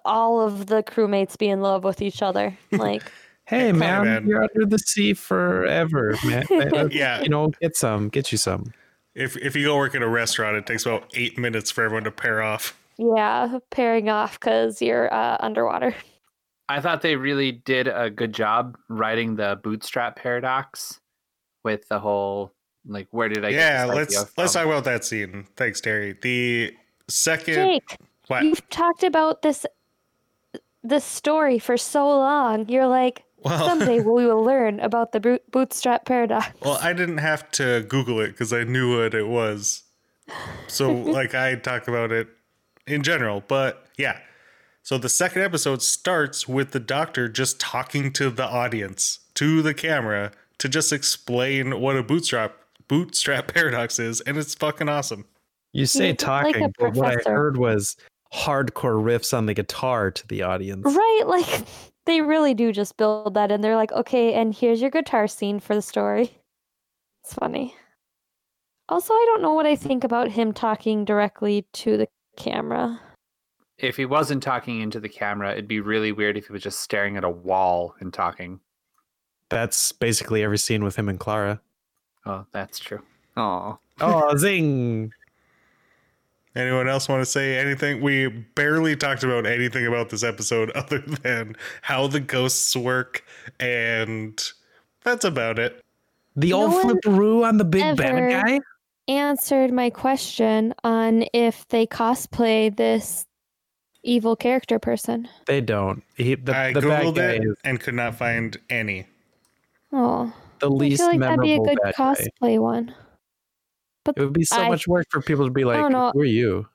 [0.05, 2.57] all of the crewmates be in love with each other.
[2.71, 3.03] Like,
[3.45, 4.27] Hey, man, man.
[4.27, 6.45] you're under the sea forever, man.
[6.91, 7.21] Yeah.
[7.21, 8.73] you know, get some, get you some.
[9.19, 12.05] If if you go work at a restaurant, it takes about eight minutes for everyone
[12.05, 12.79] to pair off.
[12.97, 15.93] yeah, pairing off because you're uh, underwater.
[16.69, 21.01] I thought they really did a good job writing the bootstrap paradox
[21.63, 22.53] with the whole
[22.85, 24.59] like where did I yeah, get this let's idea let's from?
[24.61, 25.47] talk about that scene.
[25.57, 26.15] Thanks, Terry.
[26.21, 26.73] The
[27.09, 28.43] second Jake, what?
[28.43, 29.65] you've talked about this
[30.83, 32.69] this story for so long.
[32.69, 36.47] You're like, Well, someday we will learn about the bootstrap paradox.
[36.61, 39.83] well, I didn't have to Google it because I knew what it was.
[40.67, 42.27] So, like, I talk about it
[42.87, 44.19] in general, but yeah.
[44.83, 49.73] So the second episode starts with the doctor just talking to the audience, to the
[49.73, 52.55] camera, to just explain what a bootstrap
[52.87, 55.25] bootstrap paradox is, and it's fucking awesome.
[55.73, 57.95] You say He's like talking, but what I heard was
[58.33, 60.83] hardcore riffs on the guitar to the audience.
[60.85, 61.63] Right, like
[62.09, 65.59] they really do just build that and they're like, okay, and here's your guitar scene
[65.59, 66.31] for the story.
[67.23, 67.75] It's funny.
[68.87, 72.99] Also, I don't know what I think about him talking directly to the camera.
[73.77, 76.79] If he wasn't talking into the camera, it'd be really weird if he was just
[76.79, 78.59] staring at a wall and talking.
[79.49, 81.61] That's basically every scene with him and Clara.
[82.25, 83.01] Oh, that's true.
[83.37, 85.11] Oh, Oh, zing!
[86.55, 88.01] Anyone else want to say anything?
[88.01, 93.23] We barely talked about anything about this episode other than how the ghosts work,
[93.59, 94.41] and
[95.03, 95.83] that's about it.
[96.35, 98.59] The No old one flipperoo on the big ever- bad guy.
[99.07, 103.25] Answered my question on if they cosplay this
[104.03, 105.27] evil character person.
[105.47, 106.03] They don't.
[106.15, 109.07] He, the, I the bad googled guy it is and could not find any.
[109.91, 112.15] Oh, the least I least feel like that'd be a memorable good bad guy.
[112.15, 112.59] cosplay
[114.17, 114.23] one.
[114.23, 116.11] It would be so I- much work for people to be like, know.
[116.13, 116.67] "Who are you?"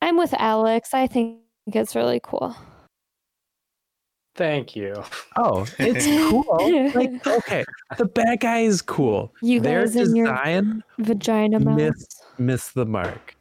[0.00, 0.92] I'm with Alex.
[0.94, 2.56] I think it's really cool.
[4.34, 4.94] Thank you.
[5.36, 6.92] Oh, it's cool.
[6.94, 7.64] like, okay,
[7.98, 9.32] the bad guy is cool.
[9.42, 11.76] You Their guys in your design vagina mouth.
[11.76, 12.06] miss
[12.38, 13.36] miss the mark.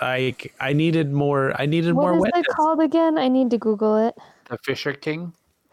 [0.00, 1.52] I I needed more.
[1.60, 2.46] I needed What more is witness.
[2.48, 3.18] it called again?
[3.18, 4.14] I need to Google it.
[4.48, 5.32] the Fisher King.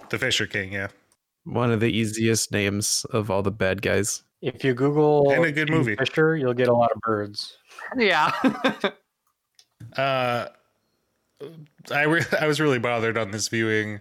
[0.10, 0.88] The Fisher King, yeah.
[1.46, 4.24] One of the easiest names of all the bad guys.
[4.44, 5.96] If you Google And a good King movie.
[5.96, 7.58] Fisher, you'll get a lot of birds.
[7.98, 8.32] Yeah.
[9.98, 10.48] Uh,
[11.92, 14.00] I re- I was really bothered on this viewing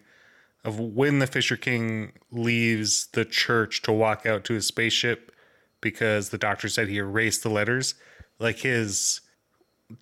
[0.64, 5.32] of when the Fisher King leaves the church to walk out to his spaceship
[5.80, 7.94] because the doctor said he erased the letters.
[8.38, 9.20] Like his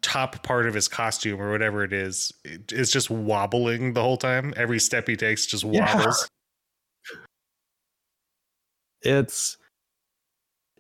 [0.02, 2.30] top part of his costume or whatever it is
[2.68, 4.52] is just wobbling the whole time.
[4.56, 5.96] Every step he takes just Yeah.
[5.96, 6.28] wobbles.
[9.02, 9.56] It's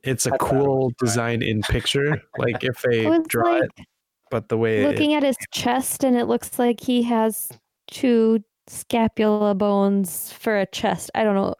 [0.02, 2.20] it's a cool design in picture.
[2.38, 3.86] Like if they Oh, draw like it,
[4.30, 7.50] but the way it, looking at his chest, and it looks like he has
[7.88, 11.10] two scapula bones for a chest.
[11.14, 11.54] I don't know.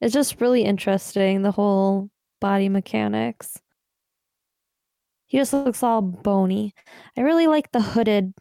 [0.00, 3.58] It's just really interesting, the whole body mechanics.
[5.26, 6.72] He just looks all bony.
[7.16, 8.32] I really like the hooded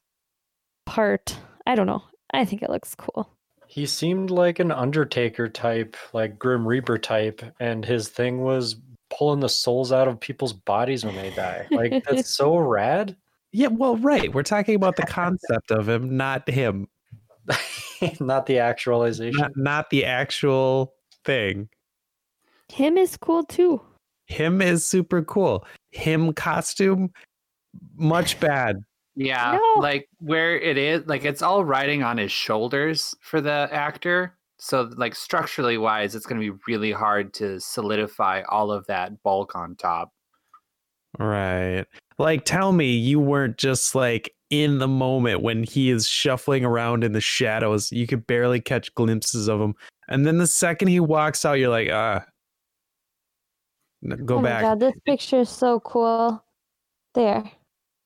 [0.85, 1.37] part.
[1.65, 2.03] I don't know.
[2.31, 3.29] I think it looks cool.
[3.67, 8.75] He seemed like an Undertaker type, like Grim Reaper type, and his thing was
[9.09, 11.67] pulling the souls out of people's bodies when they die.
[11.71, 13.15] Like that's so rad.
[13.51, 14.33] yeah, well, right.
[14.33, 16.87] We're talking about the concept of him, not him,
[18.19, 19.39] Not the actualization.
[19.39, 21.69] not not the actual thing.
[22.69, 23.81] Him is cool too.
[24.27, 25.65] Him is super cool.
[25.91, 27.11] Him costume,
[27.95, 28.77] much bad.
[29.15, 29.81] Yeah, No.
[29.81, 34.35] like where it is, like it's all riding on his shoulders for the actor.
[34.65, 39.21] So, like structurally wise, it's going to be really hard to solidify all of that
[39.21, 40.11] bulk on top.
[41.19, 41.85] Right.
[42.17, 47.03] Like, tell me you weren't just like in the moment when he is shuffling around
[47.03, 47.91] in the shadows.
[47.91, 49.75] You could barely catch glimpses of him.
[50.07, 52.25] And then the second he walks out, you're like, ah,
[54.25, 54.63] go oh back.
[54.63, 56.43] my god, this picture is so cool.
[57.13, 57.43] There.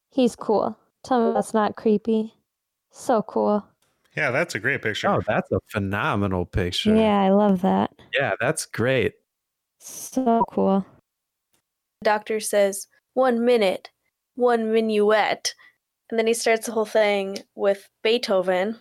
[0.10, 0.78] He's cool.
[1.06, 2.34] Tell me that's not creepy.
[2.91, 3.65] So cool.
[4.15, 5.08] Yeah, that's a great picture.
[5.08, 6.95] Oh, that's a phenomenal picture.
[6.95, 7.91] Yeah, I love that.
[8.13, 9.13] Yeah, that's great.
[9.80, 10.86] So cool.
[12.02, 13.89] The doctor says, one minute,
[14.36, 15.54] one minuet.
[16.10, 18.80] And then he starts the whole thing with Beethoven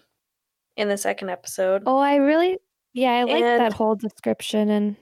[0.76, 1.82] in the second episode.
[1.84, 2.58] Oh, I really,
[2.94, 4.96] yeah, I like And- that whole description and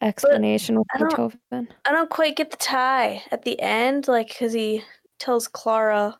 [0.00, 1.68] explanation with I Beethoven.
[1.84, 4.84] I don't quite get the tie at the end, like, because he
[5.18, 6.18] tells Clara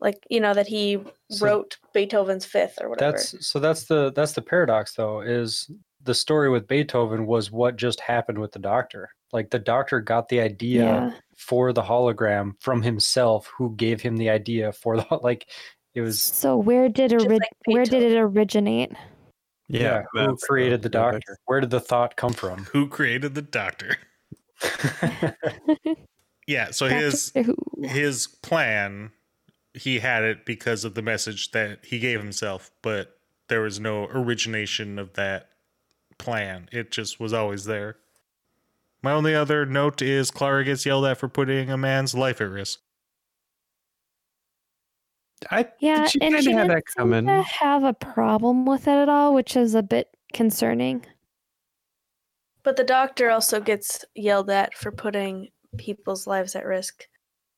[0.00, 0.98] like you know that he
[1.30, 3.12] So- wrote Beethoven's Fifth or whatever.
[3.16, 5.70] That's so that's the that's the paradox though is
[6.02, 9.10] the story with Beethoven was what just happened with the doctor.
[9.32, 11.10] Like the doctor got the idea Yeah.
[11.36, 15.48] for the hologram from himself who gave him the idea for the like
[15.94, 18.92] it was So where did Just ori- like where did it originate?
[19.68, 21.20] yeah, who created the focus.
[21.24, 21.38] doctor?
[21.46, 22.64] Where did the thought come from?
[22.72, 23.96] Who created the doctor?
[26.46, 27.54] Yeah, so his Who.
[27.82, 29.10] his plan
[29.78, 34.04] he had it because of the message that he gave himself, but there was no
[34.06, 35.50] origination of that
[36.18, 36.68] plan.
[36.72, 37.98] It just was always there.
[39.02, 42.50] My only other note is Clara gets yelled at for putting a man's life at
[42.50, 42.80] risk.
[45.50, 47.26] I Yeah, she and kinda she had didn't that seem coming.
[47.26, 51.06] to have a problem with it at all, which is a bit concerning.
[52.64, 57.08] but the doctor also gets yelled at for putting people's lives at risk.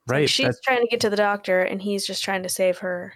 [0.06, 0.30] Like, right.
[0.30, 3.14] she's that trying to get to the doctor, and he's just trying to save her.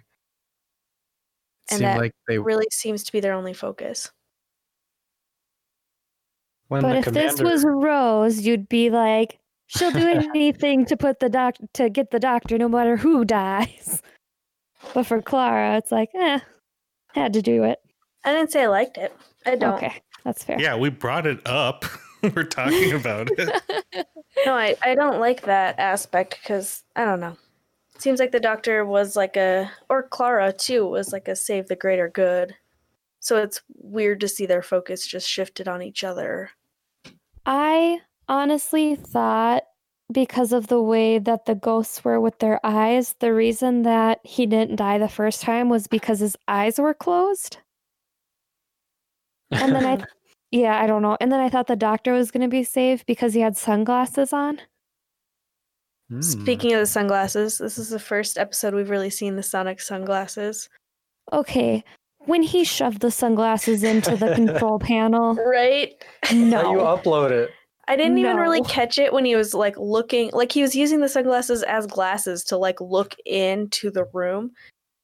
[1.70, 4.10] and seemed that like they Really seems to be their only focus.
[6.68, 11.20] when but the if this was Rose, you'd be like, she'll do anything to put
[11.20, 14.02] the doc to get the doctor, no matter who dies.
[14.92, 16.40] But for Clara, it's like, eh,
[17.14, 17.78] had to do it.
[18.22, 19.16] I didn't say I liked it.
[19.46, 19.76] I don't.
[19.76, 20.60] Okay, that's fair.
[20.60, 21.86] Yeah, we brought it up.
[22.36, 24.06] We're talking about it.
[24.44, 27.36] No, I, I don't like that aspect because I don't know.
[27.94, 31.68] It seems like the doctor was like a, or Clara too, was like a save
[31.68, 32.54] the greater good.
[33.20, 36.50] So it's weird to see their focus just shifted on each other.
[37.46, 39.62] I honestly thought
[40.12, 44.46] because of the way that the ghosts were with their eyes, the reason that he
[44.46, 47.58] didn't die the first time was because his eyes were closed.
[49.50, 50.04] And then I,
[50.54, 51.16] yeah, I don't know.
[51.20, 54.32] And then I thought the doctor was going to be saved because he had sunglasses
[54.32, 54.60] on.
[56.08, 56.20] Hmm.
[56.20, 60.68] Speaking of the sunglasses, this is the first episode we've really seen the Sonic sunglasses.
[61.32, 61.82] Okay,
[62.20, 65.92] when he shoved the sunglasses into the control panel, Right?
[66.22, 67.50] How you upload it?
[67.88, 71.00] I didn't even really catch it when he was like looking, like he was using
[71.00, 74.52] the sunglasses as glasses to like look into the room.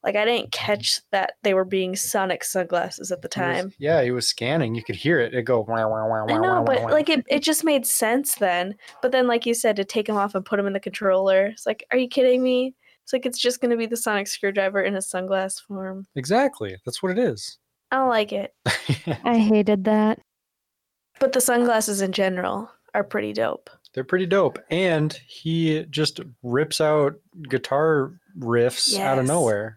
[0.02, 3.72] Like I didn't catch that they were being Sonic sunglasses at the He was- time.
[3.78, 4.74] yeah, he was scanning.
[4.74, 5.34] You could hear it.
[5.34, 5.60] It go.
[5.60, 6.88] Wah, wah, wah, I know, wah, but wah.
[6.90, 8.74] like it, it just made sense then.
[9.02, 11.46] But then, like you said, to take them off and put them in the controller,
[11.46, 12.74] it's like, are you kidding me?
[13.04, 16.06] It's like it's just going to be the sonic screwdriver in a sunglass form.
[16.14, 16.76] exactly.
[16.84, 17.58] That's what it is.
[17.90, 18.54] I don't like it.
[19.24, 20.20] I hated that.
[21.18, 23.68] But the sunglasses in general are pretty dope.
[23.94, 24.58] They're pretty dope.
[24.70, 27.14] And he just rips out
[27.48, 29.76] guitar riffs out of nowhere,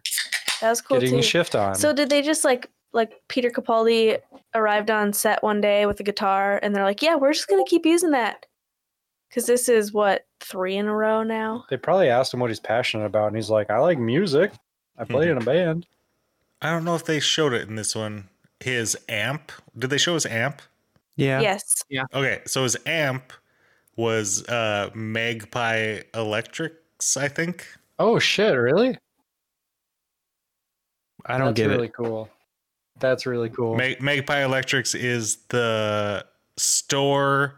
[0.64, 1.22] That was cool getting too.
[1.22, 1.74] shift on.
[1.74, 4.18] So did they just like like Peter Capaldi
[4.54, 7.62] arrived on set one day with a guitar and they're like, "Yeah, we're just going
[7.62, 8.46] to keep using that."
[9.30, 11.66] Cuz this is what 3 in a row now.
[11.68, 14.52] they probably asked him what he's passionate about, and he's like, "I like music.
[14.96, 15.86] I play in a band."
[16.62, 18.30] I don't know if they showed it in this one.
[18.60, 19.52] His amp.
[19.78, 20.62] Did they show his amp?
[21.16, 21.40] yeah.
[21.42, 21.82] Yes.
[21.90, 22.04] Yeah.
[22.14, 23.34] Okay, so his amp
[23.96, 27.66] was uh Magpie Electrics, I think.
[27.98, 28.56] Oh shit!
[28.56, 28.96] Really?
[31.26, 31.94] I don't That's get really it.
[31.94, 32.28] cool.
[33.00, 33.76] That's really cool.
[33.76, 36.24] Mag- Magpie Electrics is the
[36.56, 37.56] store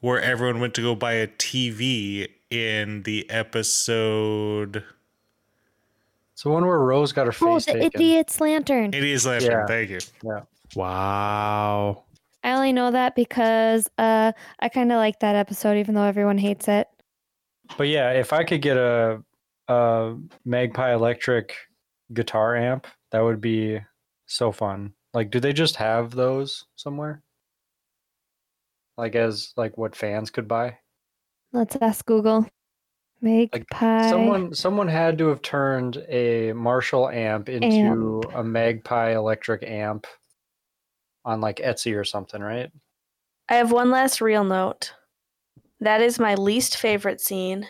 [0.00, 4.82] where everyone went to go buy a TV in the episode
[6.34, 7.90] So one where Rose got her Oh, face the taken.
[8.00, 8.92] idiot's lantern.
[8.94, 9.50] It Lantern.
[9.50, 9.66] Yeah.
[9.66, 9.98] Thank you.
[10.24, 10.40] Yeah.
[10.74, 12.04] Wow.
[12.42, 16.38] I only know that because uh, I kind of like that episode, even though everyone
[16.38, 16.88] hates it.
[17.76, 19.22] But yeah, if I could get a,
[19.68, 21.54] a Magpie Electric
[22.12, 23.80] guitar amp, that would be
[24.26, 24.94] so fun.
[25.12, 27.22] Like, do they just have those somewhere?
[28.96, 30.78] Like as like what fans could buy?
[31.52, 32.46] Let's ask Google.
[33.22, 34.08] Magpie.
[34.08, 40.06] Someone someone had to have turned a Marshall amp into a Magpie Electric amp
[41.24, 42.70] on like Etsy or something, right?
[43.48, 44.94] I have one last real note.
[45.80, 47.66] That is my least favorite scene.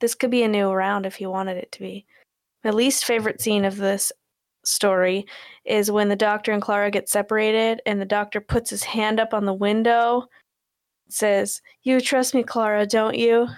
[0.00, 2.06] This could be a new round if you wanted it to be.
[2.64, 4.12] My least favorite scene of this
[4.64, 5.26] story
[5.64, 9.32] is when the doctor and Clara get separated and the doctor puts his hand up
[9.32, 10.26] on the window,
[11.08, 13.48] says, You trust me, Clara, don't you?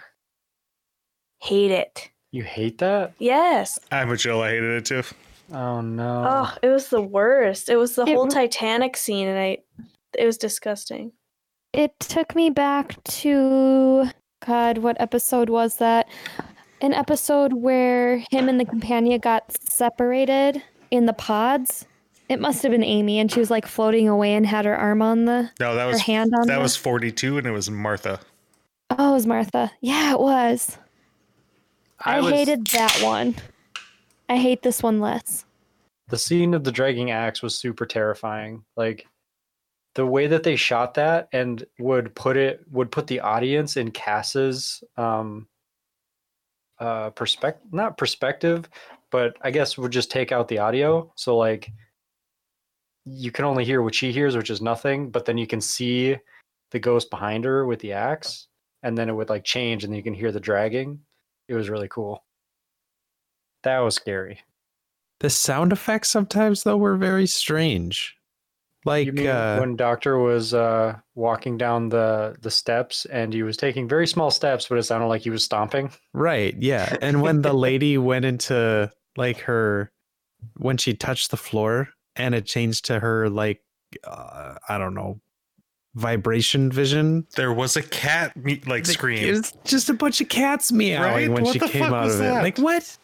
[1.41, 2.11] Hate it.
[2.33, 3.13] You hate that?
[3.19, 3.79] Yes.
[3.91, 4.43] I'm a Jill.
[4.43, 5.03] I hated it too.
[5.53, 6.25] Oh no.
[6.29, 7.69] Oh, it was the worst.
[7.69, 9.59] It was the It whole r- Titanic scene and I
[10.17, 11.13] it was disgusting.
[11.73, 14.11] It took me back to
[14.45, 16.09] God, what episode was that?
[16.81, 21.87] An episode where him and the companion got separated in the pods.
[22.29, 25.03] It must have been Amy, and she was like floating away and had her arm
[25.03, 27.71] on the No, that her was hand on that the- was 42 and it was
[27.71, 28.21] Martha.
[28.91, 29.71] Oh, it was Martha.
[29.81, 30.79] Yeah, it was.
[32.01, 33.35] I, I was hated that one.
[34.29, 35.45] I hate this one less.
[36.09, 38.65] the scene of the dragging axe was super terrifying.
[38.77, 39.07] Like
[39.97, 43.91] the way that they shot that and would put it would put the audience in
[43.91, 45.47] Cass's um
[46.81, 48.69] uh perspective not perspective,
[49.11, 51.13] but I guess would just take out the audio.
[51.17, 51.71] So like
[53.05, 56.17] you can only hear what she hears, which is nothing, but then you can see
[56.71, 58.49] the ghost behind her with the axe,
[58.83, 61.01] and then it would like change and you can hear the dragging.
[61.49, 62.25] It was really cool.
[63.63, 64.41] That was scary.
[65.21, 68.17] The sound effects sometimes though were very strange.
[68.85, 73.43] Like you mean uh, when Doctor was uh, walking down the the steps and he
[73.43, 75.91] was taking very small steps, but it sounded like he was stomping.
[76.15, 76.97] right, yeah.
[77.03, 79.93] And when the lady went into like her
[80.57, 83.61] when she touched the floor and it changed to her like
[84.05, 85.21] uh, I don't know
[85.95, 87.27] vibration vision.
[87.37, 89.29] There was a cat me- like It scream.
[89.29, 91.31] was just a bunch of cats meowing Right?
[91.31, 92.25] when What she the came fuck out was of it.
[92.25, 92.43] that?
[92.43, 92.97] Like what?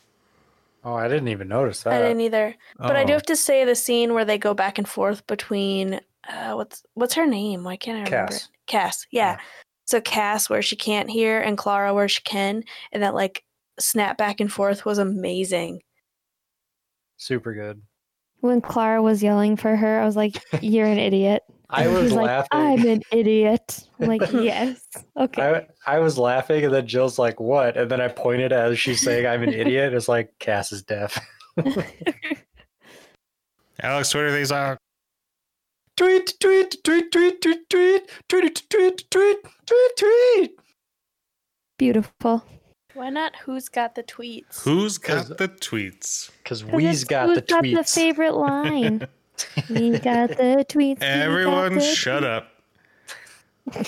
[0.86, 1.94] Oh, I didn't even notice that.
[1.94, 2.54] I didn't either.
[2.78, 3.16] But I do Oh.
[3.16, 7.14] have to say the scene where they go back and forth between uh, what's what's
[7.14, 7.64] her name?
[7.64, 8.32] Why can't I remember?
[8.32, 8.48] Cass.
[8.68, 9.06] Cass.
[9.10, 9.32] Yeah.
[9.32, 9.40] Yeah.
[9.84, 12.62] So Cass where she can't hear and Clara where she can,
[12.92, 13.42] and that like
[13.80, 15.82] snap back and forth was amazing.
[17.16, 17.82] Super good.
[18.40, 22.02] When Clara was yelling for her, I was like, "You're an idiot." I And was
[22.04, 22.48] she's like, laughing.
[22.52, 23.80] I'm an idiot.
[24.00, 24.80] I'm like, yes.
[25.16, 25.66] Okay.
[25.86, 29.00] I, I was laughing, and then Jill's like, "What?" And then I pointed as she's
[29.02, 31.18] saying, "I'm an idiot." It's like Cass is deaf.
[33.82, 34.76] Alex, what are these on?
[35.96, 39.36] tweet, tweet, tweet, tweet, tweet, tweet, tweet, tweet, tweet,
[39.66, 40.50] tweet, tweet.
[41.78, 42.44] Beautiful.
[42.94, 44.62] Why not who's got the tweets?
[44.62, 46.30] Who's got 'Cause- the tweets?
[46.38, 47.74] Because 'Cause we's it's got who's the tweets.
[47.74, 49.06] got the favorite line.
[49.70, 51.02] We got the tweets.
[51.02, 52.36] Everyone, the shut tweets.
[52.36, 53.86] up.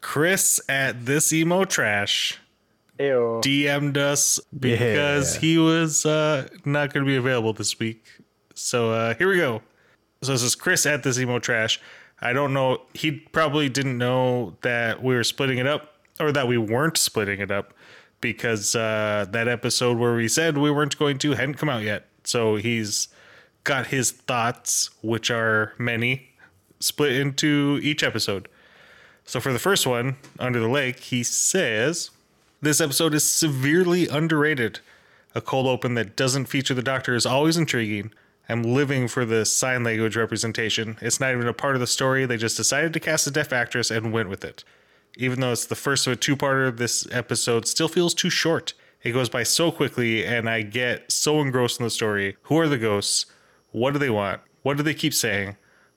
[0.00, 2.38] Chris at this emo trash
[2.98, 3.40] Ew.
[3.44, 5.40] DM'd us because Yeah.
[5.40, 8.04] he was uh, not going to be available this week.
[8.54, 9.62] So uh, here we go.
[10.22, 11.80] So this is Chris at this emo trash.
[12.20, 12.82] I don't know.
[12.94, 17.38] He probably didn't know that we were splitting it up or that we weren't splitting
[17.40, 17.72] it up
[18.20, 22.06] because uh, that episode where we said we weren't going to hadn't come out yet.
[22.24, 23.06] So he's
[23.64, 26.30] got his thoughts, which are many,
[26.80, 28.48] split into each episode.
[29.24, 32.10] So for the first one, Under the Lake, he says
[32.62, 34.80] this episode is severely underrated.
[35.34, 38.12] A cold open that doesn't feature the Doctor is always intriguing.
[38.48, 40.96] I'm living for the sign language representation.
[41.02, 42.24] It's not even a part of the story.
[42.24, 44.64] They just decided to cast a deaf actress and went with it.
[45.16, 48.72] Even though it's the first of a two parter, this episode still feels too short.
[49.02, 52.36] It goes by so quickly, and I get so engrossed in the story.
[52.42, 53.26] Who are the ghosts?
[53.72, 54.40] What do they want?
[54.62, 55.56] What do they keep saying?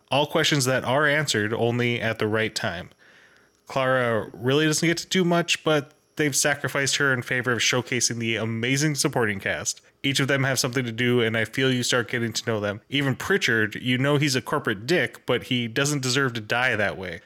[0.10, 2.90] All questions that are answered only at the right time.
[3.68, 8.18] Clara really doesn't get to do much, but they've sacrificed her in favor of showcasing
[8.18, 9.82] the amazing supporting cast.
[10.04, 12.60] Each of them have something to do, and I feel you start getting to know
[12.60, 12.82] them.
[12.90, 16.98] Even Pritchard, you know he's a corporate dick, but he doesn't deserve to die that
[16.98, 17.22] way.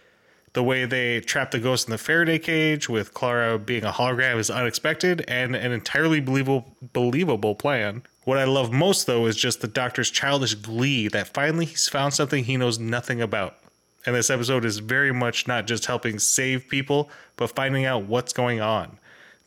[0.54, 4.38] The way they trap the ghost in the Faraday cage, with Clara being a hologram,
[4.38, 8.04] is unexpected and an entirely believable believable plan.
[8.26, 12.13] What I love most, though, is just the Doctor's childish glee that finally he's found
[12.15, 13.57] something he knows nothing about.
[14.03, 18.34] And this episode is very much not just helping save people, but finding out what's
[18.34, 18.97] going on.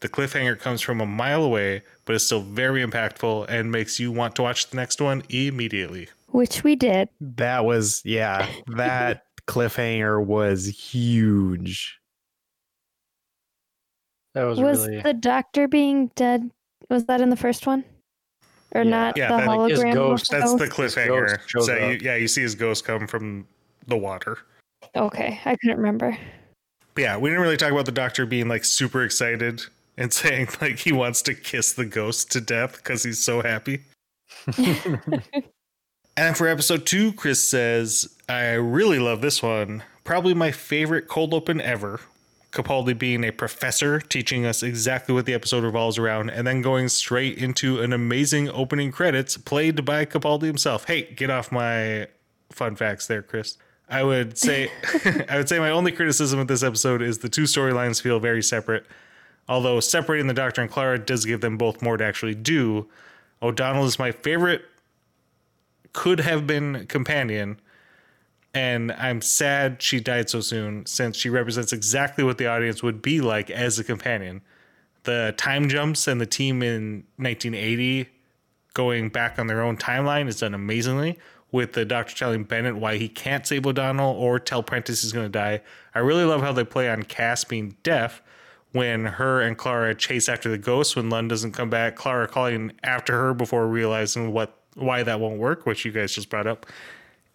[0.01, 4.13] The cliffhanger comes from a mile away, but is still very impactful and makes you
[4.13, 6.09] want to watch the next one immediately.
[6.29, 7.09] Which we did.
[7.21, 11.99] That was yeah, that cliffhanger was huge.
[14.35, 16.53] That was, Was really the doctor being dead?
[16.89, 17.85] Was that in the first one?
[18.75, 18.91] Or Yeah.
[18.91, 19.95] not Yeah, the that- like, his hologram?
[19.95, 21.39] ghost- That's the cliffhanger.
[21.65, 23.47] So you, yeah, you see his ghost come from
[23.87, 24.39] the water.
[24.95, 26.17] Okay, I couldn't remember.
[26.95, 29.63] But yeah, we didn't really talk about the doctor being like super excited
[29.97, 33.85] and saying like he wants to kiss the ghost to death because he's so happy.
[36.17, 39.85] And for episode two, Chris says, I really love this one.
[40.03, 42.01] Probably my favorite cold open ever.
[42.59, 46.89] Capaldi being a professor, teaching us exactly what the episode revolves around, and then going
[46.89, 50.85] straight into an amazing opening credits played by Capaldi himself.
[50.87, 52.09] Hey, get off my
[52.51, 53.57] fun facts there, Chris.
[53.89, 54.73] I would say
[55.29, 58.43] I would say my only criticism of this episode is the two storylines feel very
[58.43, 58.85] separate.
[59.49, 62.89] Although separating the Doctor and Clara does give them both more to actually do.
[63.41, 64.63] O'Donnell is my favorite
[65.93, 67.61] could have been companion
[68.55, 73.03] and i'm sad she died so soon since she represents exactly what the audience would
[73.03, 74.41] be like as a companion
[75.05, 78.09] the time jumps and the team in 1980
[78.75, 81.19] going back on their own timeline is done amazingly
[81.51, 85.27] with the doctor telling bennett why he can't save o'donnell or tell prentice he's going
[85.27, 85.61] to die
[85.95, 88.23] i really love how they play on cass being deaf
[88.73, 91.97] when her and Clara chase after the ghost when Lunn doesn't come back.
[91.97, 96.31] Clara calling after her before realizing what why that won't work, which you guys just
[96.31, 96.67] brought up.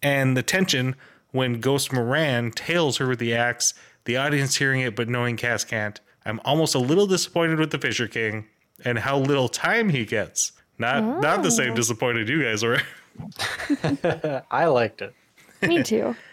[0.04, 0.94] And the tension
[1.32, 3.74] when Ghost Moran tails her with the axe,
[4.04, 5.98] the audience hearing it but knowing Cass can't.
[6.24, 8.46] I'm almost a little disappointed with the Fisher King
[8.84, 10.52] and how little time he gets.
[10.78, 11.76] Not not the same Oh.
[11.76, 12.80] disappointed you guys were.
[14.50, 15.14] I liked it.
[15.62, 16.14] Me too.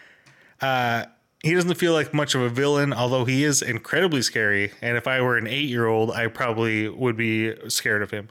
[0.60, 1.06] Uh,
[1.42, 4.70] he doesn't feel like much of a villain, although he is incredibly scary.
[4.80, 8.28] And if I were an eight year old, I probably would be scared of him.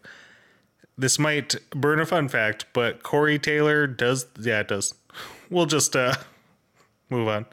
[0.98, 4.28] This might burn a fun fact, but Corey Taylor does.
[4.40, 4.94] Yeah, it does.
[5.52, 6.16] We'll just uh,
[7.10, 7.46] move on.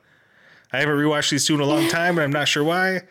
[0.73, 3.03] I haven't rewatched these two in a long time, and I'm not sure why,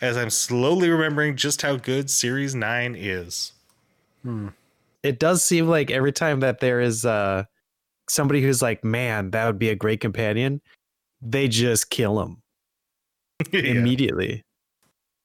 [0.00, 3.52] as I'm slowly remembering just how good Series 9 is.
[5.04, 7.44] It does seem like every time that there is uh
[8.10, 10.60] somebody who's like, man, that would be a great companion,
[11.22, 12.42] they just kill him
[13.52, 13.60] Yeah.
[13.60, 14.42] immediately.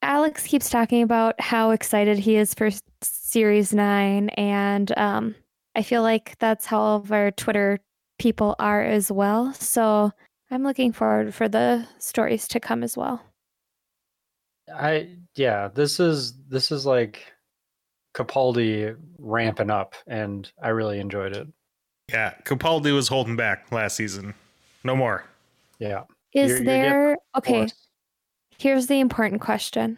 [0.03, 2.69] Alex keeps talking about how excited he is for
[3.01, 5.35] Series 9, and um,
[5.75, 7.79] I feel like that's how all of our Twitter
[8.21, 9.51] people are as well.
[9.55, 10.11] So
[10.51, 13.21] I'm looking forward for the stories to come as well.
[14.73, 17.25] I yeah, this is this is like
[18.13, 21.47] Capaldi ramping up, and I really enjoyed it.
[22.09, 24.33] Yeah, Capaldi was holding back last season.
[24.83, 25.23] No more.
[25.79, 26.03] Yeah.
[26.33, 27.67] Is You're- you're getting there, okay,
[28.57, 29.97] here's the important question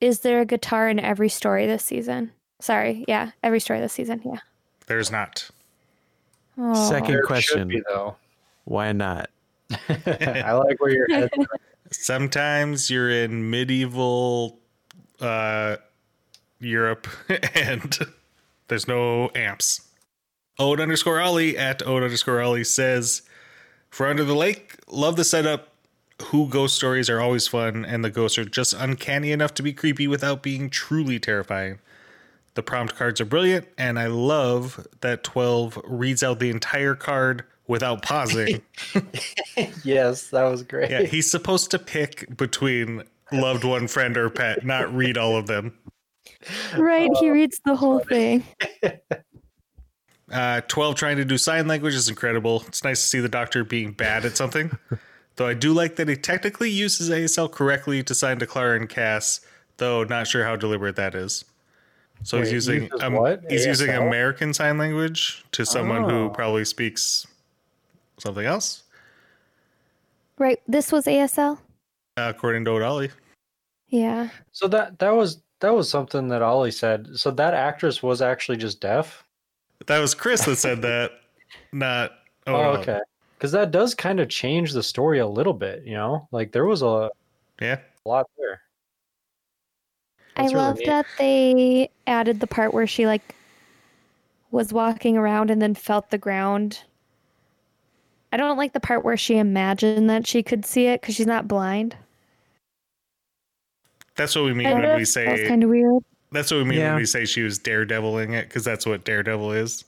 [0.00, 2.32] Is there a guitar in every story this season?
[2.60, 4.38] Sorry, yeah, every story this season, yeah.
[4.86, 5.50] There's not.
[6.62, 6.88] Oh.
[6.88, 7.68] Second There question.
[7.68, 8.16] be, though.
[8.64, 9.30] Why not?
[9.88, 11.30] I like where your head.
[11.90, 14.58] Sometimes you're in medieval
[15.20, 15.76] uh,
[16.60, 17.08] Europe
[17.54, 17.98] and
[18.68, 19.88] there's no amps.
[20.58, 23.22] Ode underscore Ollie at Ode underscore Ollie says,
[23.88, 25.68] For Under the Lake, love the setup.
[26.24, 29.72] Who ghost stories are always fun, and the ghosts are just uncanny enough to be
[29.72, 31.78] creepy without being truly terrifying.
[32.54, 37.44] The prompt cards are brilliant, and I love that 12 reads out the entire card
[37.68, 38.62] without pausing.
[39.84, 40.90] yes, that was great.
[40.90, 45.46] Yeah, he's supposed to pick between loved one, friend, or pet, not read all of
[45.46, 45.78] them.
[46.76, 48.44] Right, he reads the whole thing.
[50.30, 52.62] Uh, 12 trying to do sign language is incredible.
[52.68, 54.70] It's nice to see the doctor being bad at something.
[55.36, 58.88] though I do like that he technically uses ASL correctly to sign to Clara and
[58.88, 59.40] Cass,
[59.78, 61.44] though not sure how deliberate that is.
[62.22, 63.42] So he's using uses um, what?
[63.48, 66.30] he's using American Sign Language to someone who Oh.
[66.30, 67.26] probably speaks
[68.18, 68.82] something else,
[70.38, 71.58] Right, this was ASL?
[72.16, 73.10] uh, according to Odali.
[73.88, 74.28] Yeah.
[74.52, 77.08] So that that was that was something that Ollie said.
[77.14, 79.24] So that actress was actually just deaf.
[79.86, 81.12] That was Chris that said that,
[81.72, 82.12] not
[82.46, 82.78] Oh, Odali.
[82.78, 83.00] okay.
[83.36, 85.84] Because that does kind of change the story a little bit.
[85.84, 87.10] You know, like there was a
[87.60, 87.78] Yeah.
[88.04, 88.60] a lot there.
[90.40, 90.86] I really love neat.
[90.86, 93.34] that they added the part where she like
[94.50, 96.80] was walking around and then felt the ground.
[98.32, 101.26] I don't like the part where she imagined that she could see it because she's
[101.26, 101.96] not blind.
[104.16, 106.02] That's what we mean when we That was say kind of weird.
[106.32, 106.90] That's what we mean Yeah.
[106.92, 109.84] when we say she was daredeviling it, because that's what daredevil is.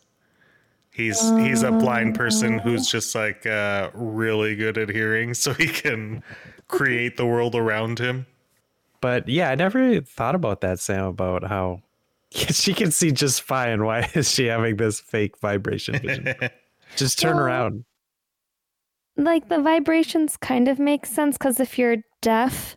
[0.91, 5.67] He's he's a blind person who's just like uh, really good at hearing, so he
[5.69, 6.23] can
[6.69, 8.27] create the world around him.
[9.03, 11.83] But yeah, I never thought about that, Sam, about how
[12.31, 13.85] she can see just fine.
[13.85, 16.35] Why is she having this fake vibration vision?
[16.97, 17.85] Just turn Well, around.
[19.17, 22.77] Like the vibrations kind of make sense because if you're deaf,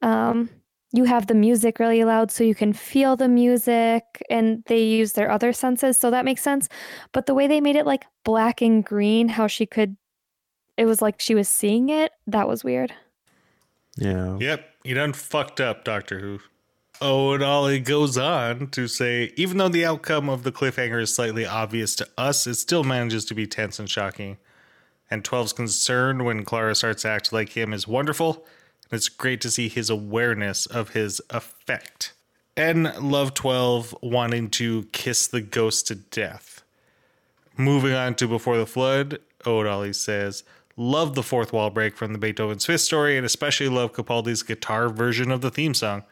[0.00, 0.48] um,
[0.92, 5.14] you have the music really loud so you can feel the music and they use
[5.14, 5.98] their other senses.
[5.98, 6.68] So that makes sense.
[7.12, 9.96] But the way they made it like black and green, how she could,
[10.76, 12.92] it was like she was seeing it, that was weird.
[13.96, 14.36] Yeah.
[14.38, 16.40] Yep, you done fucked up, Doctor Who.
[17.00, 21.14] Oh, and Ollie goes on to say, even though the outcome of the cliffhanger is
[21.14, 24.36] slightly obvious to us, it still manages to be tense and shocking.
[25.10, 28.46] And 12's concern when Clara starts to act like him is wonderful,
[28.90, 32.12] and it's great to see his awareness of his effect.
[32.56, 36.62] And Love 12 wanting to kiss the ghost to death.
[37.56, 40.44] Moving on to Before the Flood, Ollie says,
[40.76, 44.88] Love the fourth wall break from the Beethoven Fifth story, and especially love Capaldi's guitar
[44.88, 46.02] version of the theme song.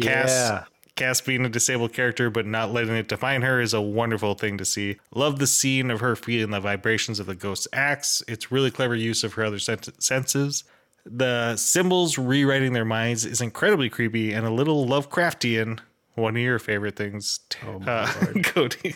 [0.00, 0.64] Cass, Yeah.
[0.96, 4.56] Cass being a disabled character but not letting it define her is a wonderful thing
[4.58, 4.96] to see.
[5.14, 8.22] Love the scene of her feeling the vibrations of the ghost's axe.
[8.28, 10.62] It's really clever use of her other sen- senses.
[11.04, 15.80] The symbols rewriting their minds is incredibly creepy and a little Lovecraftian.
[16.14, 17.40] One of your favorite things,
[17.86, 18.06] uh,
[18.44, 18.94] Cody.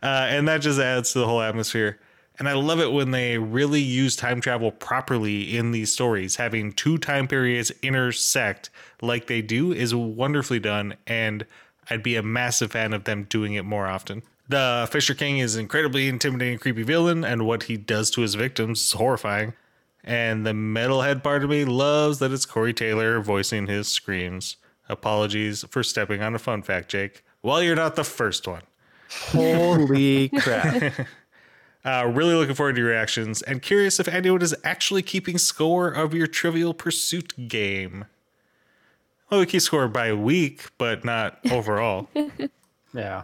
[0.00, 1.98] Uh, and that just adds to the whole atmosphere.
[2.38, 6.36] And I love it when they really use time travel properly in these stories.
[6.36, 8.70] Having two time periods intersect
[9.00, 11.46] like they do is wonderfully done, and
[11.88, 14.22] I'd be a massive fan of them doing it more often.
[14.48, 18.34] The Fisher King is an incredibly intimidating, creepy villain, and what he does to his
[18.34, 19.54] victims is horrifying.
[20.02, 24.56] And the metalhead part of me loves that it's Corey Taylor voicing his screams.
[24.88, 27.24] Apologies for stepping on a fun fact, Jake.
[27.42, 28.62] Well, you're not the first one.
[29.10, 31.06] Holy crap.
[31.84, 35.88] Uh, really looking forward to your reactions and curious if anyone is actually keeping score
[35.88, 38.06] of your Trivial Pursuit game.
[39.30, 42.08] Well, we keep score by week, but not overall.
[42.94, 43.22] Yeah.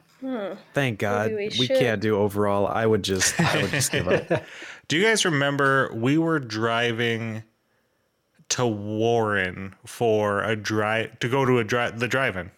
[0.74, 1.30] Thank God.
[1.30, 2.66] we We, can't do overall.
[2.66, 4.44] I would just I would just give up.
[4.88, 7.44] Do you guys remember we were driving
[8.50, 12.50] to Warren for a drive to go to a drive the drive-in?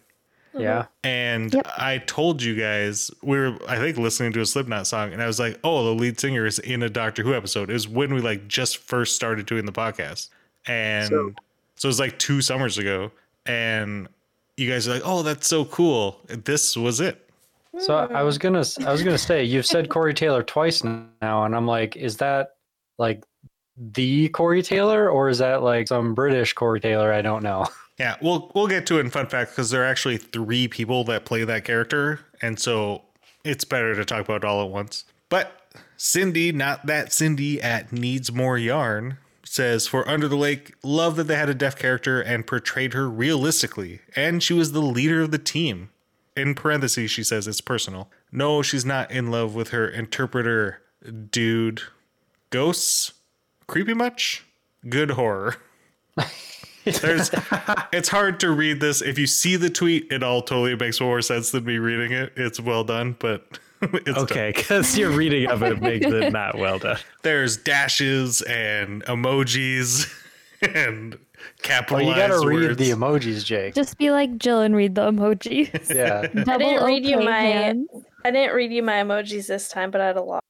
[0.53, 0.61] Mm-hmm.
[0.61, 0.85] Yeah.
[1.03, 1.67] And Yep.
[1.77, 5.27] I told you guys we were I think listening to a Slipknot song and I
[5.27, 8.13] was like, "Oh, the lead singer is in a Doctor Who episode." It was when
[8.13, 10.29] we like just first started doing the podcast.
[10.67, 11.33] And so,
[11.75, 13.11] So- it was like 2 summers ago
[13.45, 14.07] and
[14.57, 17.19] you guys are like, "Oh, that's so cool." This was it.
[17.79, 20.83] So I I was gonna s- I was gonna say you've said Corey Taylor twice
[20.83, 22.55] now, and I'm like, is that
[22.99, 23.23] like
[23.75, 27.11] the Corey Taylor, or is that like some British Corey Taylor?
[27.11, 27.65] I don't know.
[27.99, 31.03] Yeah, we'll we'll get to it in fun facts because there are actually three people
[31.05, 33.03] that play that character, and so
[33.43, 35.05] it's better to talk about it all at once.
[35.29, 35.61] But
[35.95, 41.25] Cindy, not that Cindy at Needs More Yarn, says for Under the Lake, love that
[41.25, 45.31] they had a deaf character and portrayed her realistically, and she was the leader of
[45.31, 45.89] the team.
[46.35, 48.09] In parentheses, she says it's personal.
[48.31, 50.81] No, she's not in love with her interpreter,
[51.29, 51.83] dude.
[52.49, 53.13] Ghosts,
[53.67, 54.43] creepy much?
[54.89, 55.57] Good horror.
[56.85, 57.29] There's,
[57.93, 59.01] it's hard to read this.
[59.01, 62.33] If you see the tweet, it all totally makes more sense than me reading it.
[62.35, 64.17] It's well done, but it's.
[64.17, 66.97] Okay, because your reading of it makes it not well done.
[67.21, 70.11] There's dashes and emojis
[70.61, 71.19] and Well,
[71.61, 72.77] capitalized you gotta read words.
[72.77, 73.75] the emojis, Jake.
[73.75, 75.89] Just be like Jill and read the emojis.
[75.95, 76.27] Yeah.
[76.43, 77.87] Double didn't read you my- hands.
[78.25, 80.43] I didn't read you my emojis this time, but I had a lot.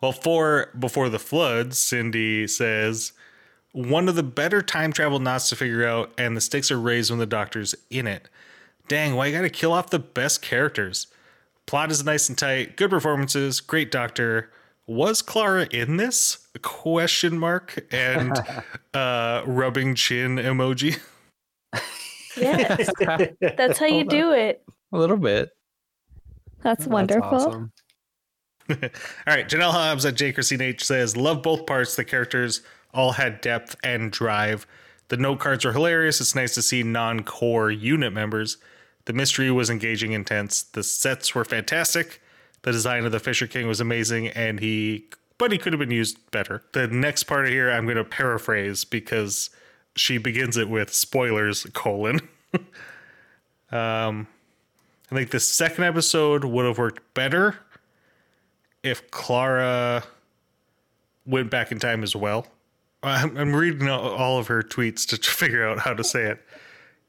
[0.00, 3.12] Well, for before the floods, Cindy says
[3.72, 7.10] one of the better time travel knots to figure out, and the stakes are raised
[7.10, 8.28] when the doctor's in it.
[8.88, 11.06] Dang, why you gotta kill off the best characters?
[11.66, 14.50] Plot is nice and tight, good performances, great doctor.
[14.86, 16.48] Was Clara in this?
[16.62, 18.32] Question mark and
[18.94, 20.98] uh rubbing chin emoji.
[22.36, 22.88] Yes,
[23.40, 24.62] that's how you do it.
[24.92, 25.50] A little bit.
[26.62, 27.34] That's wonderful.
[27.34, 27.72] awesome.
[28.70, 28.76] All
[29.26, 30.32] right, Janelle Hobbs at J.
[30.32, 31.96] Christine H says, Love both parts.
[31.96, 32.62] The characters
[32.92, 34.66] all had depth and drive.
[35.08, 36.20] The note cards were hilarious.
[36.20, 38.58] It's nice to see non core unit members.
[39.06, 40.62] The mystery was engaging, intense.
[40.62, 42.20] The sets were fantastic.
[42.62, 45.06] The design of the Fisher King was amazing, and he,
[45.38, 46.62] but he could have been used better.
[46.72, 49.48] The next part of here, I'm going to paraphrase because
[49.96, 52.20] she begins it with spoilers, colon.
[53.72, 54.26] um,
[55.10, 57.56] I think the second episode would have worked better
[58.82, 60.04] if Clara
[61.24, 62.46] went back in time as well.
[63.02, 66.40] I'm, I'm reading all- all of her tweets to figure out how to say it.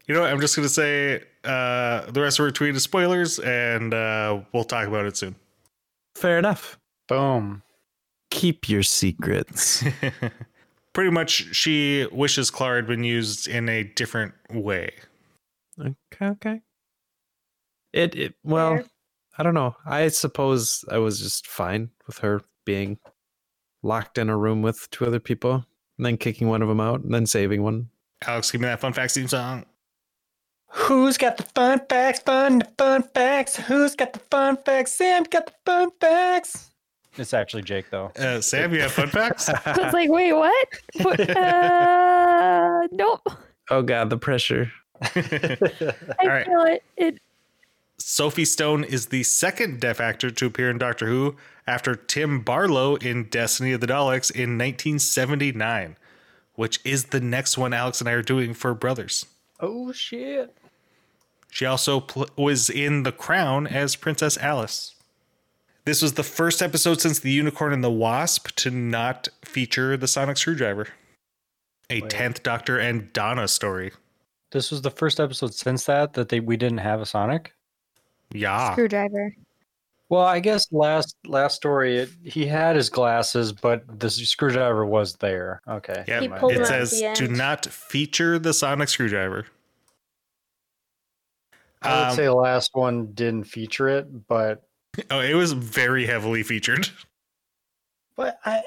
[0.08, 0.32] You know what?
[0.32, 4.42] I'm just going to say uh, the rest of her tweet is spoilers, and uh,
[4.54, 5.36] we'll talk about it soon.
[6.16, 6.80] Fair enough.
[7.08, 7.62] Boom.
[8.32, 9.84] Keep your secrets.
[10.94, 14.92] Pretty much, she wishes Clara had been used in a different way.
[15.80, 16.62] okay, okay.
[17.94, 18.86] It, it well, Fair.
[19.38, 19.76] I don't know.
[19.86, 22.98] I suppose I was just fine with her being
[23.84, 25.66] locked in a room with two other people
[26.00, 27.90] and then kicking one of them out and then saving one.
[28.26, 29.66] Alex, give me that fun facts theme song.
[30.72, 32.20] Who's got the fun facts?
[32.22, 33.58] Fun, fun facts.
[33.58, 34.94] Who's got the fun facts?
[34.94, 36.72] Sam got the fun facts.
[37.18, 38.12] It's actually Jake, though.
[38.18, 39.50] Uh, Sam, you have fun facts?
[39.66, 40.68] I was like, wait, what?
[41.02, 41.20] What?
[41.38, 43.28] Uh, nope.
[43.70, 44.72] Oh god, the pressure.
[45.02, 45.08] I
[46.22, 46.46] All right.
[46.46, 46.84] feel it.
[46.98, 47.20] it.
[48.00, 51.36] Sophie Stone is the second deaf actor to appear in Doctor Who
[51.68, 55.98] after Tim Barlow in Destiny of the Daleks in 1979,
[56.56, 59.26] which is the next one Alex and I are doing for Brothers.
[59.60, 60.56] oh, shit.
[61.52, 64.94] She also pl- was in The Crown as Princess Alice.
[65.84, 70.08] This was the first episode since The Unicorn and the Wasp to not feature the
[70.08, 70.90] Sonic Screwdriver.
[71.90, 72.12] A Wait.
[72.12, 73.92] 10th Doctor and Donna story.
[74.52, 77.54] This was the first episode since that that they we didn't have a Sonic.
[78.34, 78.72] Yeah.
[78.74, 79.36] Screwdriver.
[80.10, 85.14] Well, I guess last last story it, he had his glasses, but the screwdriver was
[85.18, 85.62] there.
[85.68, 86.04] Okay.
[86.08, 86.22] Yep.
[86.22, 86.40] He never mind.
[86.40, 89.46] pulled It them out at says do not feature the Sonic Screwdriver.
[91.82, 94.64] I would Um, say the last one didn't feature it, but
[95.12, 96.90] Oh, it was very heavily featured.
[98.16, 98.64] But I,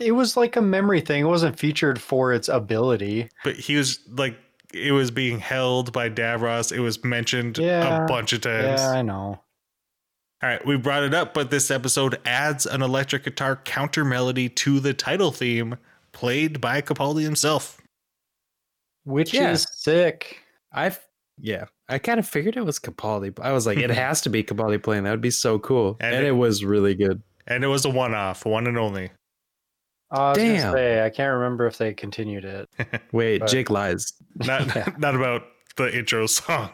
[0.00, 1.22] it was like a memory thing.
[1.22, 3.28] It wasn't featured for its ability.
[3.44, 4.36] But he was like,
[4.72, 6.72] it was being held by Davros.
[6.72, 8.04] It was mentioned Yeah.
[8.04, 8.80] a bunch of times.
[8.80, 9.40] Yeah, I know.
[10.42, 14.48] All right, we brought it up, but this episode adds an electric guitar counter melody
[14.48, 15.76] to the title theme,
[16.12, 17.78] played by Capaldi himself.
[19.04, 19.50] Which Yeah.
[19.52, 20.38] is sick.
[20.72, 20.96] I
[21.42, 23.34] yeah, I kind of figured it was Capaldi.
[23.34, 25.04] but I was like, it has to be Capaldi playing.
[25.04, 27.22] That would be so cool, And and, it- it, was really good.
[27.46, 29.10] And it was a one off, one and only.
[30.12, 30.72] I was gonna Damn.
[30.72, 32.68] say I can't remember if they continued it.
[33.12, 34.12] Wait, But- Jake lies.
[34.36, 34.88] Not, Yeah.
[34.98, 35.42] not about
[35.76, 36.70] the intro song.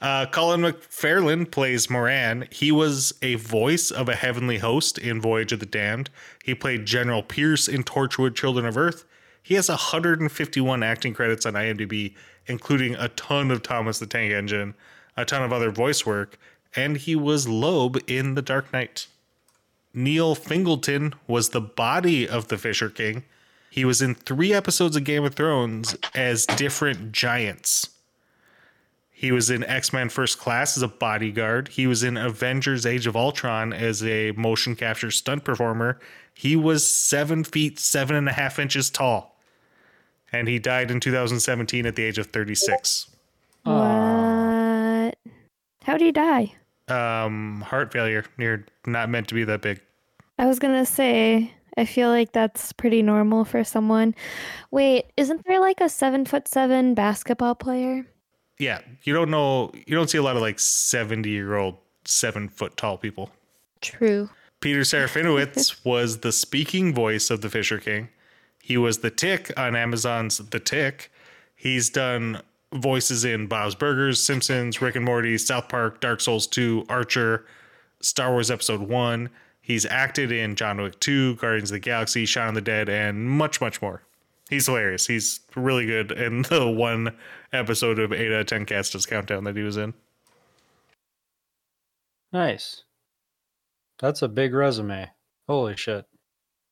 [0.00, 2.48] uh, Colin McFarlane plays Moran.
[2.50, 6.08] He was a voice of a heavenly host in Voyage of the Damned.
[6.44, 9.04] He played General Pierce in Torchwood Children of Earth.
[9.42, 12.14] He has 151 acting credits on IMDb,
[12.46, 14.74] including a ton of Thomas the Tank Engine,
[15.16, 16.38] a ton of other voice work,
[16.76, 19.06] and he was Loeb in The Dark Knight.
[19.92, 23.24] Neil Fingleton was the body of the Fisher King.
[23.70, 27.88] He was in three episodes of Game of Thrones as different giants.
[29.10, 31.68] He was in X Men First Class as a bodyguard.
[31.68, 36.00] He was in Avengers Age of Ultron as a motion capture stunt performer.
[36.32, 39.38] He was seven feet, seven and a half inches tall.
[40.32, 43.08] And he died in 2017 at the age of 36.
[43.64, 45.18] What?
[45.82, 46.54] How'd he die?
[46.90, 48.24] Um, heart failure.
[48.38, 49.80] You're not meant to be that big.
[50.38, 54.14] I was gonna say, I feel like that's pretty normal for someone.
[54.70, 58.06] Wait, isn't there like a seven foot seven basketball player?
[58.58, 59.72] Yeah, you don't know.
[59.86, 63.30] You don't see a lot of like 70 year old, seven foot tall people.
[63.80, 64.28] True.
[64.60, 68.10] Peter Serafinowicz was the speaking voice of the Fisher King.
[68.62, 71.10] He was the Tick on Amazon's The Tick.
[71.56, 72.42] He's done
[72.72, 77.46] voices in Bob's Burgers, Simpsons, Rick and Morty, South Park, Dark Souls 2, Archer,
[78.00, 79.30] Star Wars Episode 1.
[79.60, 83.28] He's acted in John Wick 2, Guardians of the Galaxy, Shaun of the Dead, and
[83.30, 84.02] much, much more.
[84.48, 85.06] He's hilarious.
[85.06, 87.16] He's really good in the one
[87.52, 89.94] episode of 8 out of 10 Cats Does Countdown that he was in.
[92.32, 92.84] Nice.
[94.00, 95.10] That's a big resume.
[95.46, 96.06] Holy shit.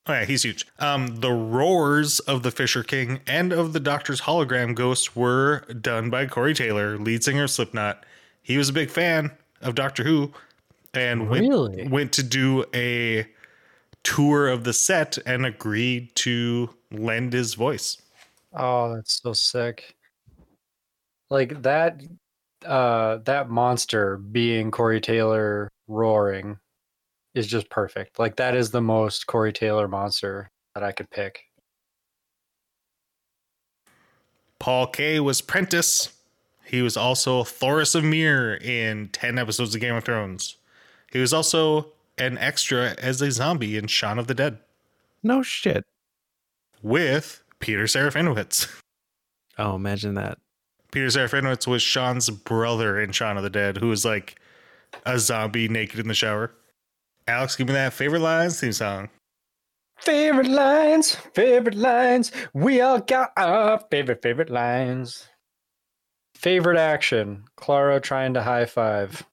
[0.09, 0.67] Oh yeah, he's huge.
[0.79, 6.11] Um, the roars of the Fisher King and of the Doctor's hologram ghost were done
[6.11, 8.05] by Corey Taylor, lead singer of Slipknot.
[8.43, 9.31] He was a big fan
[9.61, 10.33] of Doctor Who,
[10.95, 11.87] and went, Really?
[11.89, 13.27] went to do a
[14.05, 18.01] tour of the set and agreed to lend his voice.
[18.55, 19.95] Oh, that's so sick.
[21.31, 22.01] Like that
[22.65, 26.59] uh that monster being Corey Taylor roaring
[27.39, 28.19] is just perfect.
[28.19, 31.41] Like that is the most Corey Taylor monster that I could pick.
[34.59, 36.13] Paul Kaye was Prentice.
[36.65, 40.57] He was also Thoros of Myr in 10 episodes of Game of Thrones.
[41.13, 44.59] He was also an extra as a zombie in Shaun of the Dead
[45.23, 45.85] No shit.
[46.83, 48.69] with Peter Serafinowicz.
[49.61, 50.39] Oh, imagine that.
[50.93, 54.39] Peter Serafinowicz was Shaun's brother in Shaun of the Dead, who was like
[55.07, 56.53] a zombie naked in the shower.
[57.29, 59.11] Alex, give me that favorite lines theme song.
[60.01, 62.33] Favorite lines, favorite lines.
[62.55, 65.29] We all got our favorite favorite lines.
[66.35, 69.27] Favorite action, Clara trying to high five.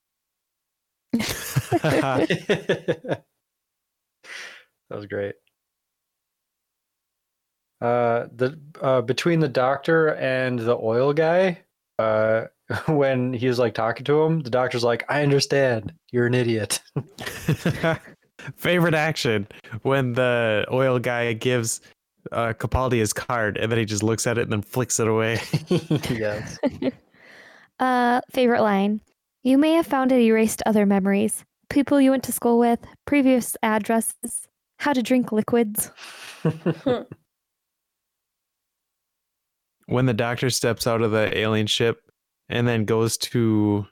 [1.13, 3.23] that
[4.89, 5.35] was great.
[7.79, 11.61] Uh, the uh, between the doctor and the oil guy,
[11.99, 12.45] uh,
[12.87, 15.93] when he was like talking to him, the doctor's like, "I understand.
[16.11, 16.81] You're an idiot."
[18.55, 19.47] Favorite action
[19.83, 21.81] when the oil guy gives
[22.31, 25.07] uh, Capaldi his card and then he just looks at it and then flicks it
[25.07, 25.39] away.
[26.09, 26.59] yes.
[27.79, 29.01] Uh, favorite line.
[29.43, 31.43] You may have found it erased other memories.
[31.69, 34.47] People you went to school with, previous addresses,
[34.77, 35.91] how to drink liquids.
[39.87, 42.01] when the doctor steps out of the alien ship
[42.49, 43.87] and then goes to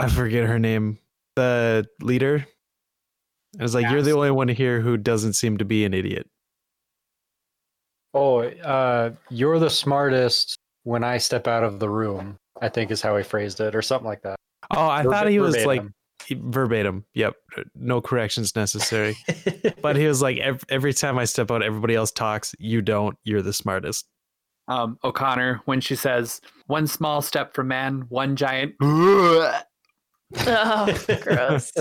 [0.00, 0.98] I forget her name,
[1.36, 2.46] the leader.
[3.58, 6.26] I was like, "You're the only one here who doesn't seem to be an idiot."
[8.14, 12.38] Oh, uh, you're the smartest when I step out of the room.
[12.62, 14.36] I think is how he phrased it, or something like that.
[14.70, 15.82] Oh, I Verba- thought he was like
[16.30, 17.04] verbatim.
[17.14, 17.34] Yep,
[17.74, 19.16] no corrections necessary.
[19.82, 22.54] but he was like, every, "Every time I step out, everybody else talks.
[22.58, 23.18] You don't.
[23.24, 24.06] You're the smartest."
[24.70, 28.74] Um, O'Connor when she says, "One small step for man, one giant."
[30.46, 31.72] Oh, gross.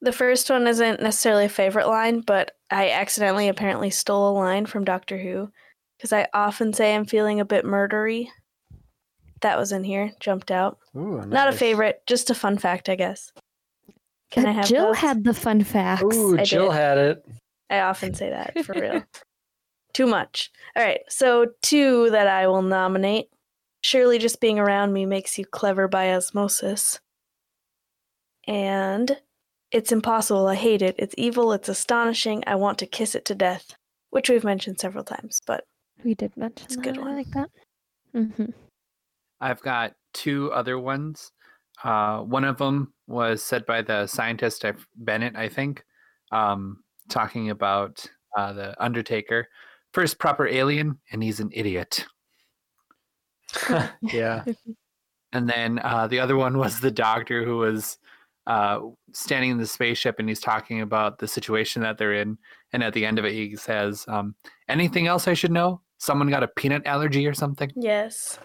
[0.00, 4.66] The first one isn't necessarily a favorite line, but I accidentally apparently stole a line
[4.66, 5.50] from Doctor Who
[5.96, 8.26] because I often say I'm feeling a bit murdery.
[9.42, 10.78] That was in here, jumped out.
[10.96, 13.30] Ooh, Not a favorite, just a fun fact, I guess.
[14.32, 14.96] Can I have Jill those?
[14.96, 16.02] had the fun facts.
[16.02, 16.76] Ooh, I Jill did.
[16.76, 17.24] had it.
[17.70, 19.04] I often say that for real.
[19.96, 20.50] Too much.
[20.76, 23.30] All right, so two that I will nominate.
[23.80, 27.00] Surely just being around me makes you clever by osmosis.
[28.46, 29.16] And
[29.72, 30.46] it's impossible.
[30.48, 30.96] I hate it.
[30.98, 31.50] It's evil.
[31.54, 32.44] It's astonishing.
[32.46, 33.74] I want to kiss it to death,
[34.10, 35.40] which we've mentioned several times.
[35.46, 35.64] But
[36.04, 36.84] We did mention It's a that.
[36.84, 37.16] good I one.
[37.16, 37.50] like that.
[38.14, 38.50] Mm-hmm.
[39.40, 41.32] I've got two other ones.
[41.82, 45.82] Uh, one of them was said by the scientist I- Bennett, I think,
[46.32, 48.04] um, talking about
[48.36, 49.48] uh, the Undertaker.
[49.96, 52.04] First proper alien, and he's an idiot.
[54.02, 54.44] yeah.
[55.32, 57.96] And then uh, the other one was the doctor who was
[58.46, 58.80] uh,
[59.14, 62.36] standing in the spaceship and he's talking about the situation that they're in.
[62.74, 64.34] And at the end of it, he says, um,
[64.68, 65.80] Anything else I should know?
[65.96, 67.72] Someone got a peanut allergy or something?
[67.74, 68.38] yes,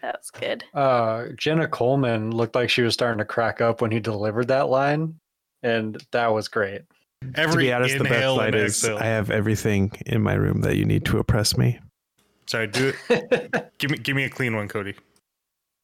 [0.00, 0.64] that was good.
[0.72, 4.70] Uh, Jenna Coleman looked like she was starting to crack up when he delivered that
[4.70, 5.20] line,
[5.62, 6.80] and that was great.
[7.34, 8.98] Every to be honest, the best inhale line is exhale.
[8.98, 11.78] I have everything in my room that you need to oppress me.
[12.46, 13.72] Sorry, do it.
[13.78, 14.94] give me give me a clean one, Cody.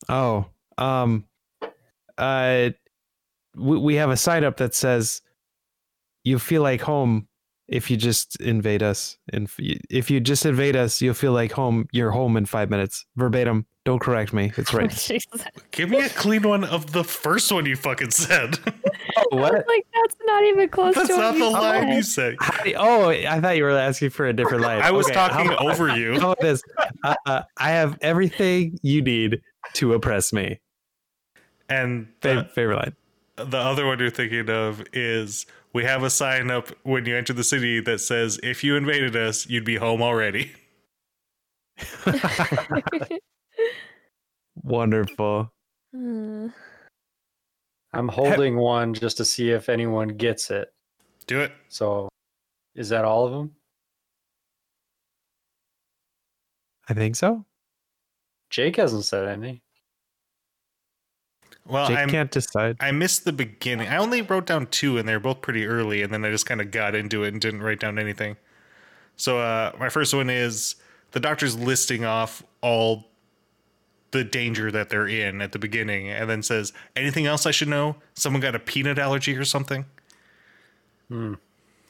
[0.09, 0.47] Oh,
[0.79, 1.25] um,
[2.19, 2.71] uh,
[3.57, 5.23] we, we have a sign up that says
[6.25, 7.29] you feel like home
[7.71, 9.17] if you just invade us.
[9.33, 9.49] And
[9.89, 11.89] if you, just invade us, you'll feel like home.
[11.93, 13.07] You're home in five minutes.
[13.17, 13.65] Verbatim.
[13.85, 14.53] Don't correct me.
[14.57, 14.91] It's right.
[14.91, 15.25] Jesus.
[15.71, 18.57] Give me a clean one of the first one you fucking said.
[19.31, 19.53] what?
[19.53, 21.95] Like that's not even close That's to what not the you line said.
[21.97, 22.37] you said.
[22.77, 24.83] How oh, I thought you were asking for a different line.
[24.83, 26.13] I was Okay, talking about- over you.
[26.21, 26.63] How about this?
[27.05, 29.41] Uh, uh, I have everything you need
[29.75, 30.61] to oppress me.
[31.69, 32.97] And the, favorite line.
[33.37, 37.33] the other one you're thinking of is we have a sign up when you enter
[37.33, 40.53] the city that says if you invaded us, you'd be home already.
[44.63, 45.53] Wonderful.
[45.95, 46.49] Hmm.
[47.93, 50.73] I'm holding one just to see if anyone gets it.
[51.27, 51.53] Do it.
[51.69, 52.09] So,
[52.75, 53.53] is that all of them?
[56.89, 57.45] I think so.
[58.51, 59.61] Jake hasn't said anything.
[61.71, 62.77] Well, I'm, can't decide.
[62.81, 63.89] I missed the beginning.
[63.89, 66.61] I only wrote down two, and they're both pretty early, and then I just kind
[66.61, 68.37] of got into it and didn't write down anything.
[69.17, 70.77] So, uh, my first one is
[71.13, 73.07] the doctor's listing off all
[74.13, 77.69] the danger that they're in at the beginning, and then says, "Anything else I should
[77.69, 77.97] know?
[78.15, 79.85] Someone got a peanut allergy or something."
[81.09, 81.35] Hmm.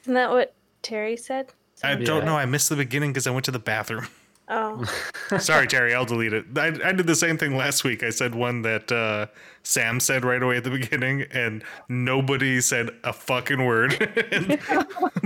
[0.03, 1.53] Isn't that what Terry said?
[1.83, 2.25] I don't Yeah.
[2.25, 2.37] know.
[2.37, 4.09] I missed the beginning because I went to the bathroom.
[4.51, 4.85] Oh,
[5.39, 5.95] Sorry, Terry.
[5.95, 6.45] I'll delete it.
[6.57, 8.03] I, I did the same thing last week.
[8.03, 9.27] I said one that uh,
[9.63, 13.93] Sam said right away at the beginning, and nobody said a fucking word.
[14.33, 14.59] And-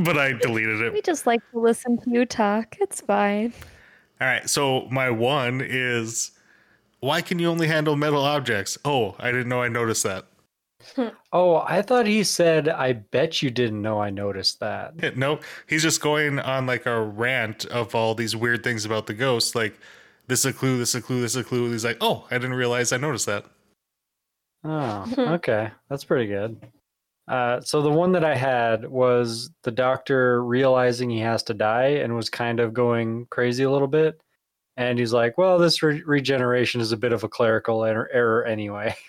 [0.05, 0.93] but I deleted it.
[0.93, 2.77] We just like to listen to you talk.
[2.81, 3.53] It's fine.
[4.21, 4.49] All right.
[4.49, 6.33] So my one is
[7.01, 8.77] why can you only handle metal objects?
[8.85, 10.27] Oh, I didn't know I noticed that.
[10.97, 11.09] Hmm.
[11.33, 15.17] Oh, I thought he said, I bet you didn't know I noticed that.
[15.17, 15.43] Nope.
[15.67, 19.55] He's just going on like a rant of all these weird things about the ghost.
[19.55, 19.79] Like,
[20.27, 21.71] this is a clue, this is a clue, this is a clue.
[21.71, 23.45] He's like, oh, I didn't realize I noticed that.
[24.65, 25.21] Oh, hmm.
[25.21, 25.71] okay.
[25.89, 26.61] That's pretty good.
[27.27, 32.01] Uh, so the one that I had was the doctor realizing he has to die
[32.03, 34.21] and was kind of going crazy a little bit.
[34.77, 38.45] And he's like, well, this re- regeneration is a bit of a clerical error, error
[38.45, 38.95] anyway.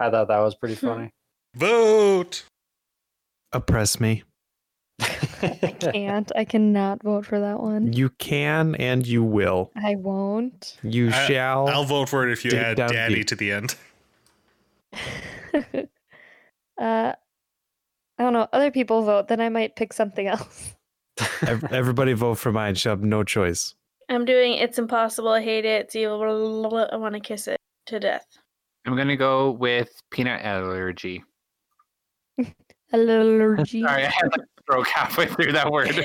[0.00, 0.86] I thought that was pretty Hmm.
[0.86, 1.10] funny.
[1.54, 2.44] Vote.
[3.52, 4.22] Oppress me.
[5.00, 6.30] I can't.
[6.36, 7.92] I cannot vote for that one.
[7.92, 9.70] You can and you will.
[9.76, 10.76] I won't.
[10.82, 11.68] You I- shall.
[11.68, 13.26] I'll vote for it if you add daddy deep.
[13.28, 13.74] to the end.
[16.80, 17.14] uh, I
[18.18, 18.48] don't know.
[18.52, 20.74] Other people vote, then I might pick something else.
[21.70, 22.74] Everybody vote for mine.
[22.74, 23.74] She'll have no choice.
[24.08, 25.30] I'm doing It's Impossible.
[25.30, 25.82] I hate it.
[25.86, 26.18] It's evil.
[26.18, 28.26] blah, blah, blah, blah, I want to kiss it to death.
[28.86, 31.22] I'm going to go with peanut allergy.
[32.92, 33.82] Allergy.
[33.82, 35.90] Sorry, I had like a stroke halfway through that word.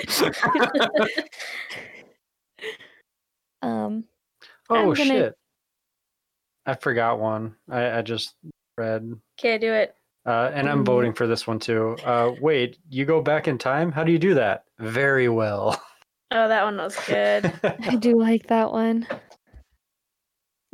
[3.61, 4.03] um,
[4.69, 5.33] oh, I'm gonna- shit.
[6.67, 7.55] I forgot one.
[7.69, 8.35] I, I just
[8.77, 9.13] read.
[9.39, 9.95] Okay, do it.
[10.25, 10.85] Uh, and I'm Mm.
[10.85, 11.95] voting for this one too.
[12.03, 13.91] Uh, wait, you go back in time?
[13.91, 14.63] How do you do that?
[14.79, 15.79] Very well.
[16.31, 17.53] Oh, that one was good.
[17.63, 19.07] I do like that one.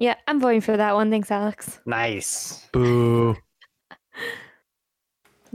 [0.02, 1.12] Yeah, I'm voting for that one.
[1.12, 1.80] Thanks, Alex.
[1.86, 2.68] nice.
[2.72, 3.38] Boo.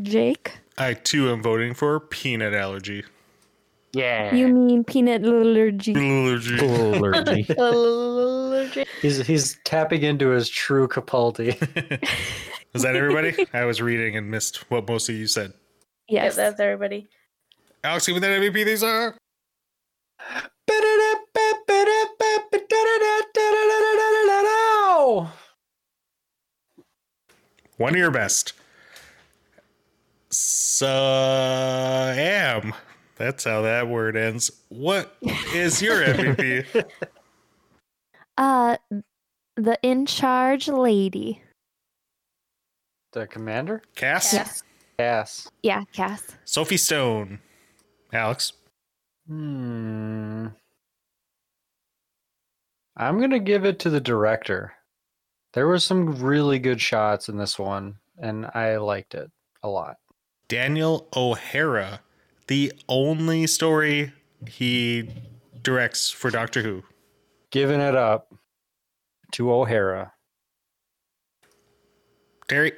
[0.00, 3.02] Jake, I too am voting for peanut allergy.
[3.92, 4.32] yeah.
[4.32, 5.94] you mean peanut allergy?
[5.96, 6.58] Allergy.
[6.60, 7.46] Allergy.
[7.58, 8.84] Allergy.
[9.02, 11.58] He's he's tapping into his true Capaldi.
[12.72, 13.46] Was that everybody?
[13.52, 15.54] I was reading and missed what most of you said.
[16.08, 16.36] Yep, Yes.
[16.36, 17.08] that's everybody.
[17.82, 19.16] Alex, give me that MVP these are.
[27.76, 28.54] One of your best.
[30.30, 30.84] Sam.
[33.16, 34.50] That's how that word ends.
[34.68, 35.16] What
[35.54, 36.84] is your MVP?
[38.38, 38.76] Uh,
[39.56, 41.40] the in charge lady.
[43.14, 43.80] The commander?
[43.94, 44.34] Cass?
[44.34, 44.62] Yes.
[44.98, 45.48] Cass.
[45.62, 46.22] Yeah, Cass.
[46.44, 47.38] Sophie Stone.
[48.12, 48.52] Alex?
[49.26, 50.48] Hmm.
[52.98, 54.74] I'm gonna give it to the director.
[55.56, 59.30] There were some really good shots in this one, and I liked it
[59.62, 59.96] a lot.
[60.48, 62.00] Daniel O'Hara.
[62.46, 64.12] The only story
[64.46, 65.08] he
[65.62, 66.82] directs for Doctor Who.
[67.50, 68.34] Giving it up
[69.32, 70.12] to O'Hara.
[72.48, 72.72] Terry?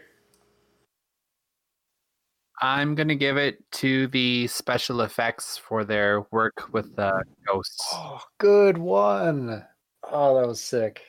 [2.63, 7.85] I'm gonna give it to the special effects for their work with the ghosts.
[7.93, 9.67] Oh, good one.
[10.05, 11.03] Oh, that was sick.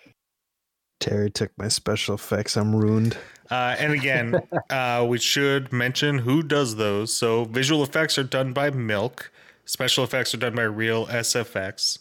[0.99, 2.57] Terry took my special effects.
[2.57, 3.17] I'm ruined.
[3.49, 4.35] Uh, and again,
[4.69, 7.13] uh, we should mention who does those.
[7.13, 9.31] So visual effects are done by Milk.
[9.65, 11.99] Special effects are done by Real SFX.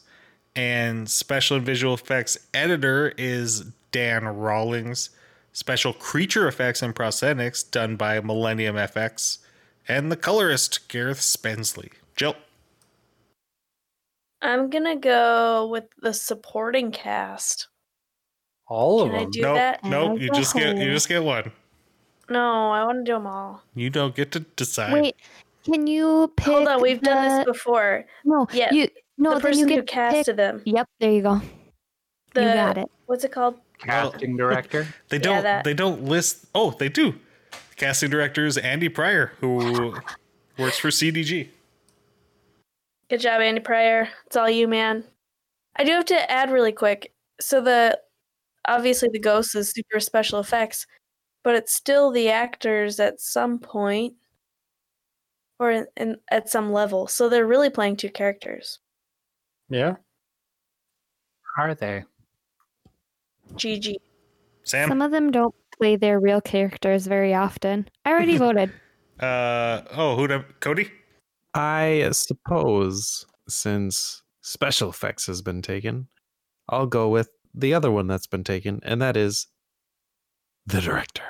[0.56, 3.60] And special and visual effects editor is
[3.92, 5.10] Dan Rawlings.
[5.52, 9.38] Special creature effects and prosthetics done by Millennium FX.
[9.86, 11.92] And the colorist, Gareth Spensley.
[12.16, 12.36] Jill.
[14.42, 17.68] I'm gonna go with the supporting cast.
[18.68, 19.30] All of Can I them.
[19.30, 19.84] do Nope, that?
[19.84, 20.20] nope.
[20.20, 21.52] You just get you just get one.
[22.30, 23.62] No, I want to do them all.
[23.74, 24.92] You don't get to decide.
[24.92, 25.16] Wait,
[25.64, 26.46] can you pick?
[26.46, 28.04] Hold on, we've done this the- before.
[28.24, 29.34] No, Yeah, you no.
[29.34, 29.90] the then you person who get to pick.
[29.90, 30.62] casted them.
[30.66, 31.40] Yep, there you go.
[32.34, 32.88] The, you got it.
[33.06, 33.58] What's it called?
[33.78, 34.86] Casting director.
[35.08, 35.42] They don't.
[35.42, 36.44] that- They don't list.
[36.54, 37.14] Oh, they do.
[37.76, 39.94] Casting director is Andy Pryor, who
[40.58, 41.48] works for CDG.
[43.08, 44.08] Good job, Andy Pryor.
[44.26, 45.04] It's all you, man.
[45.76, 47.12] I do have to add really quick.
[47.40, 47.98] So the
[48.68, 50.86] obviously the ghost is super special effects,
[51.42, 54.14] but it's still the actors at some point
[55.58, 57.06] or in, in at some level.
[57.06, 58.78] So they're really playing two characters.
[59.68, 59.96] Yeah.
[61.56, 62.04] Are they?
[63.54, 63.96] GG.
[64.62, 64.88] Sam.
[64.88, 67.88] Some of them don't play their real characters very often.
[68.04, 68.72] I already voted.
[69.18, 70.22] Uh oh, who?
[70.22, 70.90] would Cody?
[71.54, 76.06] I suppose since special effects has been taken,
[76.68, 79.46] I'll go with the other one that's been taken, and that is
[80.66, 81.22] the director.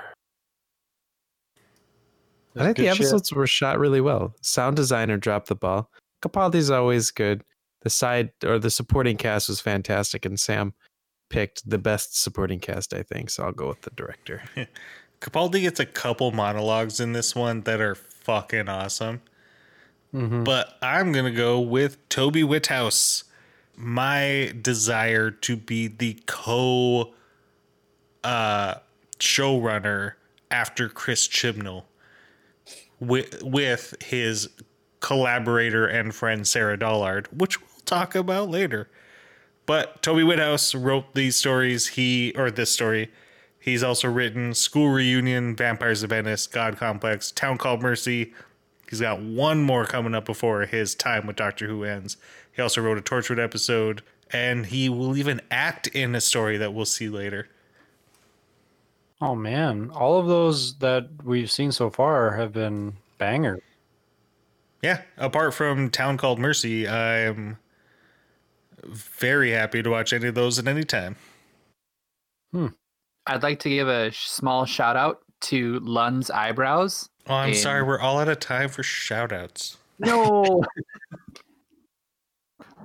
[2.57, 3.01] I think the Good shit.
[3.07, 4.35] episodes were shot really well.
[4.41, 5.91] Sound designer dropped the ball.
[6.23, 7.45] Capaldi's always good.
[7.83, 10.75] The side or the supporting cast was fantastic, and Sam
[11.31, 13.31] picked the best supporting cast, I think.
[13.31, 14.43] So I'll go with the director.
[15.21, 19.21] Capaldi gets a couple monologues in this one that are fucking awesome.
[20.15, 20.45] Mhm.
[20.45, 23.25] But I'm gonna go with Toby Whithouse.
[23.81, 27.15] My desire to be the co
[28.25, 28.75] uh
[29.21, 30.15] showrunner
[30.51, 31.85] after Chris Chibnall
[32.99, 34.49] with with his
[35.01, 38.89] collaborator and friend Sarah Dollard, which we'll talk about later.
[39.67, 41.89] But Toby Whithouse wrote these stories.
[41.89, 43.11] He or this story.
[43.61, 48.33] He's also written School Reunion, Vampires of Venice, God Complex, Town Called Mercy.
[48.89, 52.17] He's got one more coming up before his time with Doctor Who ends.
[52.59, 54.03] He also wrote a Torchwood episode,
[54.33, 57.47] and he will even act in a story that we'll see later.
[59.21, 63.61] Oh man, all of those that we've seen so far have been banger.
[64.83, 67.59] Yeah, apart from Town Called Mercy, I'm
[68.85, 71.15] very happy to watch any of those at any time.
[72.51, 72.69] Hmm.
[73.29, 77.09] I'd like to give a small shout out to Lunn's eyebrows.
[77.29, 79.77] Oh, I'm In- sorry, we're all out of time for shout outs.
[80.01, 80.65] No.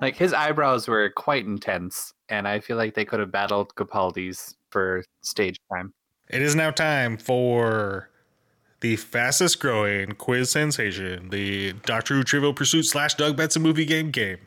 [0.04, 4.56] like his eyebrows were quite intense, and I feel like they could have battled Capaldi's
[4.70, 5.93] for stage time.
[6.30, 8.10] It is now time for
[8.82, 14.12] the fastest growing quiz sensation, the Doctor Who Trivial Pursuit slash Doug Benson movie game
[14.12, 14.39] game,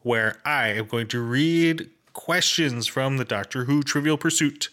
[0.00, 4.70] where I am going to read questions from the Doctor Who Trivial Pursuit.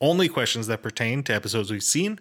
[0.00, 2.18] Only questions that pertain to episodes we've seen.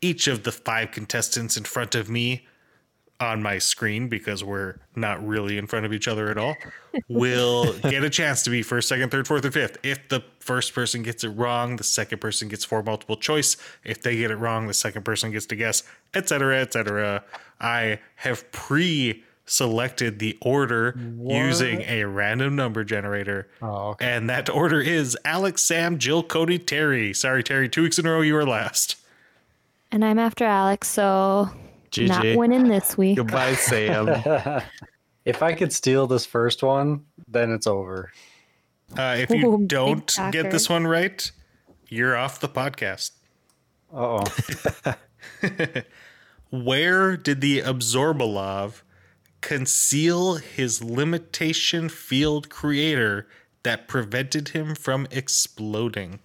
[0.00, 2.46] Each of the five contestants in front of me
[3.20, 6.56] on my screen, because we're not really in front of each other at all,
[7.08, 9.78] will get a chance to be first, second, third, fourth, or fifth.
[9.82, 13.56] If the first person gets it wrong, the second person gets four multiple choice.
[13.84, 15.84] If they get it wrong, the second person gets to guess,
[16.14, 17.24] etc., etc.
[17.60, 23.48] I have pre selected the order using a random number generator.
[23.60, 24.06] Oh, okay.
[24.06, 27.12] And that order is Alex, Sam, Jill, Cody, Terry.
[27.12, 28.96] Sorry, Terry, two weeks in a row, you were last.
[29.92, 31.50] And I'm after Alex, so
[31.98, 33.16] not winning this week.
[33.16, 34.08] Goodbye, Sam.
[35.24, 38.10] if I could steal this first one, then it's over.
[38.96, 41.30] Uh, if you Ooh, don't get this one right,
[41.88, 43.12] you're off the podcast.
[43.92, 44.94] Uh oh.
[46.50, 48.82] Where did the Abzorbaloff
[49.40, 53.26] conceal his limitation field creator
[53.62, 56.20] that prevented him from exploding?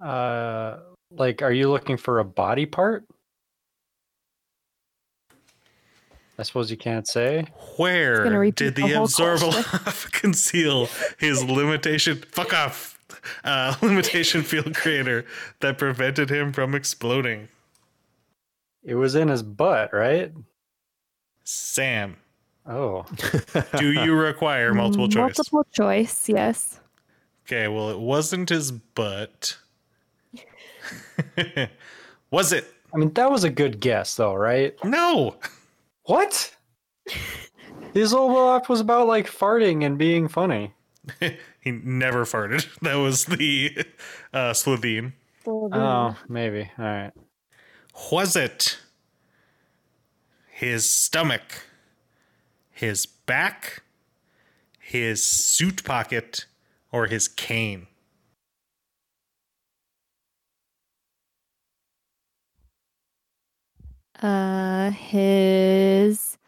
[0.00, 0.78] Uh,
[1.16, 3.04] like, are you looking for a body part?
[6.38, 7.46] I suppose you can't say.
[7.76, 10.88] Where did the, the whole Abzorbaloff conceal
[11.18, 12.16] his limitation?
[12.32, 12.98] Fuck off.
[13.44, 15.24] Uh, limitation field creator
[15.60, 17.48] that prevented him from exploding.
[18.82, 20.32] It was in his butt, right?
[21.44, 22.16] Sam,
[22.66, 23.04] Oh,
[23.76, 25.36] do you require multiple choice?
[25.36, 26.80] Multiple choice, yes.
[27.44, 29.56] Okay, well, it wasn't his butt.
[32.30, 32.72] Was it?
[32.94, 34.74] I mean that was a good guess, though, right?
[34.84, 35.36] No.
[36.04, 36.54] What?
[37.94, 40.72] His overlap was about like farting and being funny.
[41.60, 42.66] he never farted.
[42.80, 43.84] That was the
[44.32, 45.12] uh, Slitheen.
[45.46, 46.70] Oh, maybe.
[46.78, 47.12] All right.
[48.10, 48.78] Was it
[50.48, 51.66] his stomach,
[52.70, 53.82] his back,
[54.78, 56.46] his suit pocket,
[56.92, 57.88] or his cane?
[64.22, 66.38] Uh, his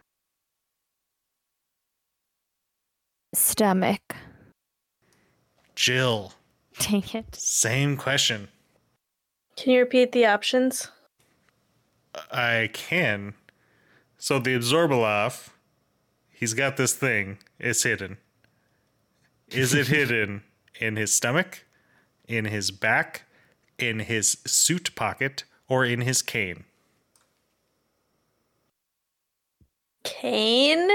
[3.35, 4.15] stomach.
[5.75, 6.33] Jill,
[6.79, 7.35] Dang it.
[7.35, 8.47] same question.
[9.57, 10.89] Can you repeat the options?
[12.31, 13.35] I can.
[14.19, 15.49] So the Abzorbaloff,
[16.31, 17.39] he's got this thing.
[17.59, 18.19] It's hidden.
[19.49, 20.45] Is it hidden
[20.81, 21.65] in his stomach,
[22.29, 23.25] in his back,
[23.79, 26.65] in his suit pocket, or in his cane?
[30.05, 30.89] Kane?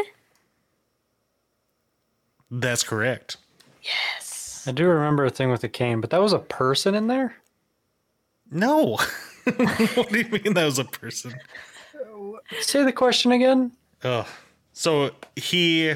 [2.50, 3.38] That's correct.
[3.84, 4.64] Yes.
[4.68, 7.36] I do remember a thing with a cane, but that was a person in there.
[8.52, 8.98] No.
[9.56, 11.36] what do you mean that was a person?
[12.62, 13.72] Say the question again.
[14.04, 14.26] Ugh.
[14.74, 15.96] So he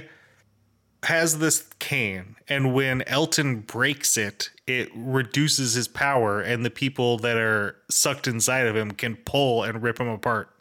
[1.04, 7.18] has this cane, and when Elton breaks it, it reduces his power, and the people
[7.20, 10.53] that are sucked inside of him can pull and rip him apart.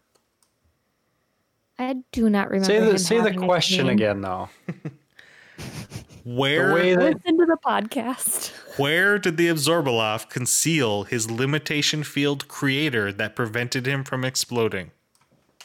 [1.90, 2.66] I do not remember.
[2.66, 3.94] Say the say the question cane.
[3.94, 4.48] again, though.
[6.24, 8.50] Where The that Listen to the podcast.
[8.78, 14.92] where did the Abzorbaloff conceal his limitation field creator that prevented him from exploding?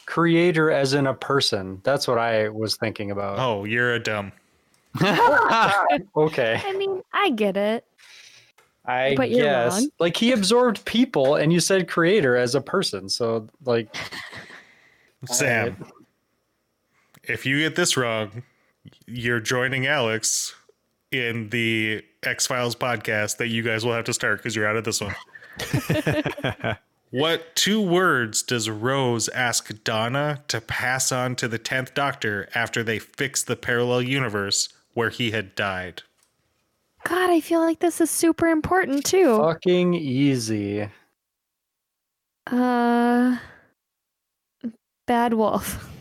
[0.06, 1.80] creator, as in a person.
[1.84, 3.38] That's what I was thinking about.
[3.38, 4.32] Oh, you're a dumb.
[6.16, 7.84] Okay, I mean, I get it.
[8.86, 9.88] I But you're guess wrong.
[9.98, 13.08] like he absorbed people, and you said creator as a person.
[13.10, 13.94] So like,
[15.26, 15.76] Sam,
[17.28, 18.42] if you get this wrong,
[19.06, 20.54] you're joining Alex
[21.10, 24.76] in the X Files podcast that you guys will have to start because you're out
[24.76, 25.14] of this one.
[27.10, 32.82] what two words does Rose ask Donna to pass on to the 10th Doctor after
[32.82, 36.02] they fix the parallel universe where he had died?
[37.04, 39.38] God, I feel like this is super important too.
[39.38, 40.88] fucking easy.
[42.46, 43.38] Uh,
[45.06, 45.97] Bad Wolf.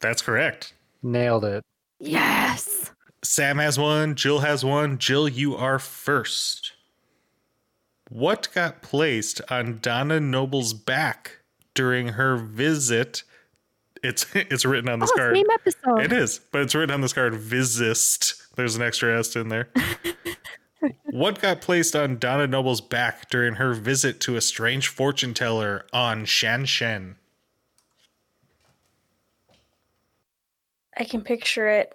[0.00, 0.74] That's correct.
[1.02, 1.64] Nailed it.
[1.98, 2.90] Yes.
[3.22, 4.14] Sam has one.
[4.14, 4.98] Jill has one.
[4.98, 6.72] Jill, you are first.
[8.08, 11.38] What got placed on Donna Noble's back
[11.74, 13.24] during her visit?
[14.02, 15.36] It's it's written on this oh, card.
[15.36, 16.00] same episode.
[16.00, 17.34] It is, but it's written on this card.
[17.34, 18.34] Visist.
[18.56, 19.68] There's an extra S in there.
[21.10, 25.84] what got placed on Donna Noble's back during her visit to a strange fortune teller
[25.92, 27.16] on Shan Shen?
[30.96, 31.94] I can picture it,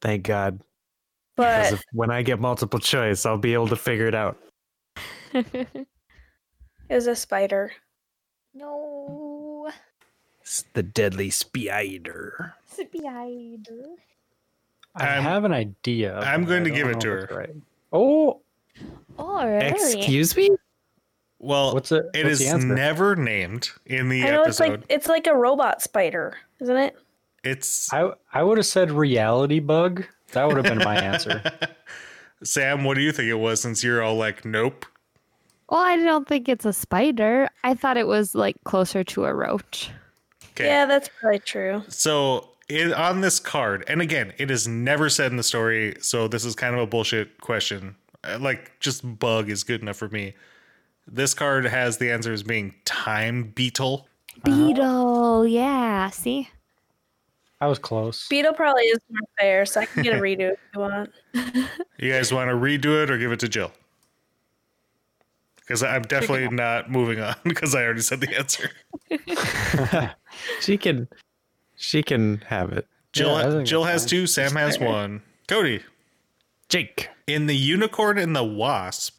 [0.00, 0.60] Thank God.
[1.36, 4.38] But if, when I get multiple choice, I'll be able to figure it out.
[5.34, 5.86] it
[6.88, 7.72] was a spider.
[8.54, 9.70] no.
[10.40, 12.54] It's the deadly spider.
[14.96, 16.18] I I'm- have an idea.
[16.18, 17.28] I'm going to give it to her.
[17.30, 17.54] Right.
[17.92, 18.40] Oh,
[19.18, 19.98] Oh, really?
[19.98, 20.50] Excuse me?
[21.38, 22.06] Well, what's it?
[22.14, 25.82] it what's is never named in the I know it's like it's like a robot
[25.82, 26.96] spider, isn't it?
[27.44, 30.04] It's I I would have said reality bug.
[30.32, 31.42] That would have been my answer.
[32.44, 32.84] Sam.
[32.84, 33.60] What do you think it was?
[33.60, 34.86] Since you're all like, nope.
[35.68, 37.48] Well, I don't think it's a spider.
[37.62, 39.90] I thought it was like closer to a roach.
[40.52, 40.66] Okay.
[40.66, 41.82] Yeah, that's probably true.
[41.88, 46.28] So it, on this card, and again, it is never said in the story, so
[46.28, 47.94] this is kind of a bullshit question.
[48.24, 50.34] Uh, Like, just bug is good enough for me.
[51.06, 54.08] This card has the answer as being time beetle.
[54.44, 55.46] Beetle.
[55.46, 56.10] Yeah.
[56.10, 56.48] See?
[57.60, 58.26] I was close.
[58.28, 61.10] Beetle probably is more fair, so I can get a redo if you want.
[61.98, 63.70] You guys want to redo it or give it to Jill?
[65.56, 68.70] Because I'm definitely not moving on because I already said the answer.
[70.60, 71.08] she can
[71.76, 72.86] she can have it.
[73.12, 74.08] Jill, I think Jill has fine.
[74.08, 74.26] two.
[74.26, 75.20] Sam has one.
[75.46, 75.82] Cody,
[76.70, 77.10] Jake.
[77.26, 79.16] in the Unicorn and the Wasp,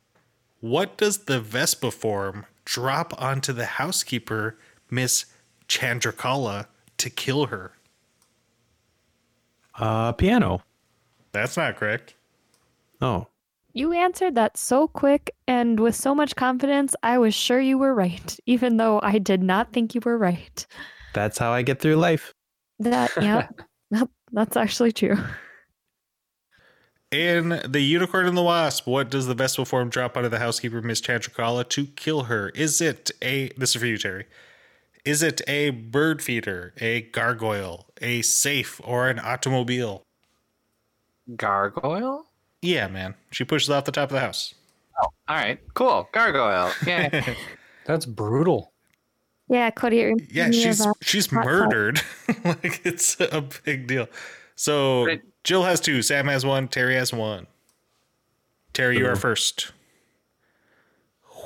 [0.60, 4.58] what does the Vespiform drop onto the housekeeper,
[4.90, 5.26] Miss
[5.68, 6.66] Chandrakala,
[6.98, 7.74] to kill her?
[9.76, 10.64] Uh piano.
[11.32, 12.16] That's not correct.
[13.02, 13.28] Oh.
[13.74, 17.94] You answered that so quick and with so much confidence, I was sure you were
[17.94, 20.66] right, even though I did not think you were right.
[21.14, 22.34] That's how I get through life.
[22.80, 23.48] That, yeah,
[23.92, 25.18] that, that's actually true.
[27.12, 31.02] In the Unicorn and the Wasp, what does the Vespiform drop onto the housekeeper, Miss
[31.02, 32.50] Chandrakala, to kill her?
[32.50, 34.26] Is it a this is for you, Terry?
[35.04, 40.04] Is it a bird feeder, a gargoyle, a safe, or an automobile?
[41.36, 42.26] Gargoyle?
[42.62, 43.16] Yeah, man.
[43.32, 44.54] She pushes off the top of the house.
[45.02, 46.08] All right, cool.
[46.12, 46.72] Gargoyle.
[46.86, 47.34] Yeah.
[47.86, 48.72] That's brutal.
[49.50, 50.02] Yeah, Cody.
[50.02, 52.02] it reminds Yeah, she's uh, she's murdered.
[52.46, 54.08] like it's a big deal.
[54.56, 55.08] So
[55.44, 57.48] Jill has two, Sam has one, Terry has one.
[58.74, 59.72] Terry, you are first.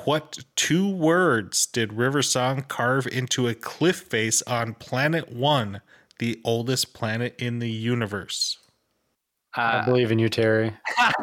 [0.06, 5.80] What two words did River Song carve into a cliff face on planet one,
[6.20, 8.56] the oldest planet in the universe?
[9.54, 10.72] I Uh, believe in you, Terry.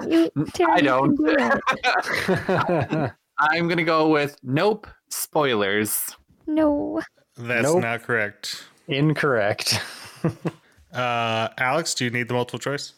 [0.06, 1.16] You, Terry, I don't.
[1.16, 1.38] Do
[3.40, 4.86] I'm gonna go with nope.
[5.10, 6.14] Spoilers.
[6.46, 7.00] No.
[7.38, 7.82] That's Nope.
[7.84, 8.66] not correct.
[8.88, 9.80] Incorrect.
[10.94, 12.94] Uh, Alex, do you need the multiple choice?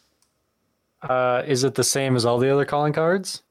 [1.01, 3.41] Uh, is it the same as all the other calling cards?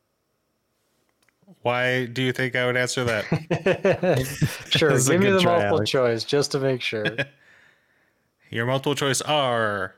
[1.65, 3.24] Why do you think I would answer that?
[4.69, 4.91] sure.
[4.91, 5.91] That's Give me the try, multiple Alex.
[5.91, 7.07] choice just to make sure.
[8.51, 9.95] Your multiple choice are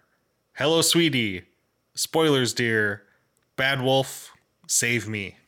[0.53, 1.43] Hello, sweetie.
[1.97, 3.03] Spoilers, dear.
[3.57, 4.33] Bad Wolf.
[4.69, 5.39] Save me.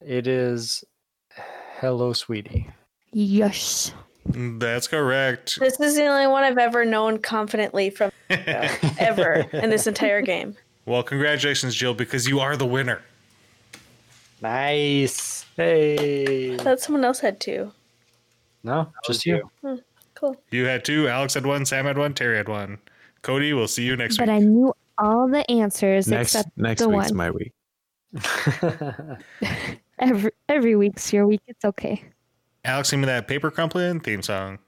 [0.00, 0.84] it is
[1.80, 2.68] Hello, sweetie.
[3.12, 3.92] Yes.
[4.26, 5.58] That's correct.
[5.58, 10.56] This is the only one I've ever known confidently from ever in this entire game.
[10.86, 13.02] Well, congratulations, Jill, because you are the winner.
[14.40, 15.46] Nice.
[15.58, 16.54] Hey.
[16.54, 17.72] I thought someone else had two.
[18.62, 19.50] No, just you.
[20.14, 20.36] Cool.
[20.52, 21.08] You had two.
[21.08, 21.66] Alex had one.
[21.66, 22.14] Sam had one.
[22.14, 22.78] Terry had one.
[23.22, 24.28] Cody, we'll see you next But week.
[24.28, 27.16] But I knew all the answers Next except next the week's one.
[27.16, 27.52] my week.
[29.98, 31.42] every every week's your week.
[31.48, 32.04] It's okay.
[32.64, 34.60] Alex, give me that paper crumpling theme song.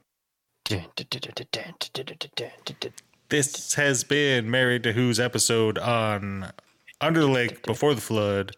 [3.29, 6.51] This has been Married to Who's episode on
[6.99, 8.57] Under the Lake Before the Flood.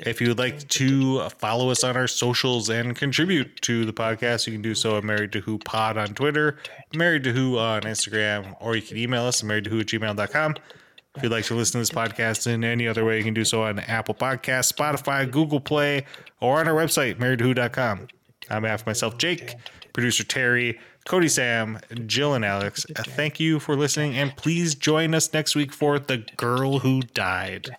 [0.00, 4.46] If you would like to follow us on our socials and contribute to the podcast,
[4.46, 6.58] you can do so at Married to Who Pod on Twitter,
[6.94, 9.86] Married to Who on Instagram, or you can email us at married to who at
[9.86, 10.56] gmail.com.
[11.16, 13.44] If you'd like to listen to this podcast in any other way, you can do
[13.44, 16.04] so on Apple Podcasts, Spotify, Google Play,
[16.40, 18.08] or on our website, marriedtowho.com.
[18.50, 19.54] I'm of myself, Jake,
[19.92, 25.14] producer Terry, Cody Sam, Jill, and Alex, uh, thank you for listening, and please join
[25.14, 27.76] us next week for The Girl Who Died.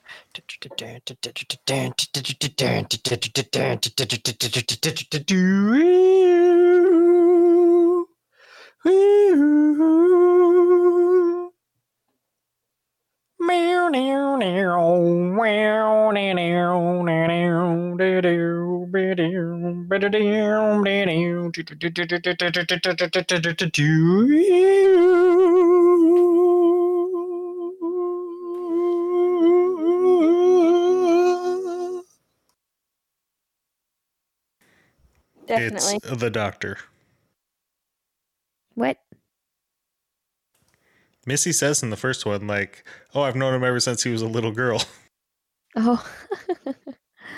[35.47, 35.99] Definitely.
[36.03, 36.77] It's The Doctor.
[38.75, 38.97] What?
[41.25, 42.83] Missy says in the first one, like,
[43.15, 44.81] oh, I've known him ever since he was a little girl.
[45.75, 46.03] Oh.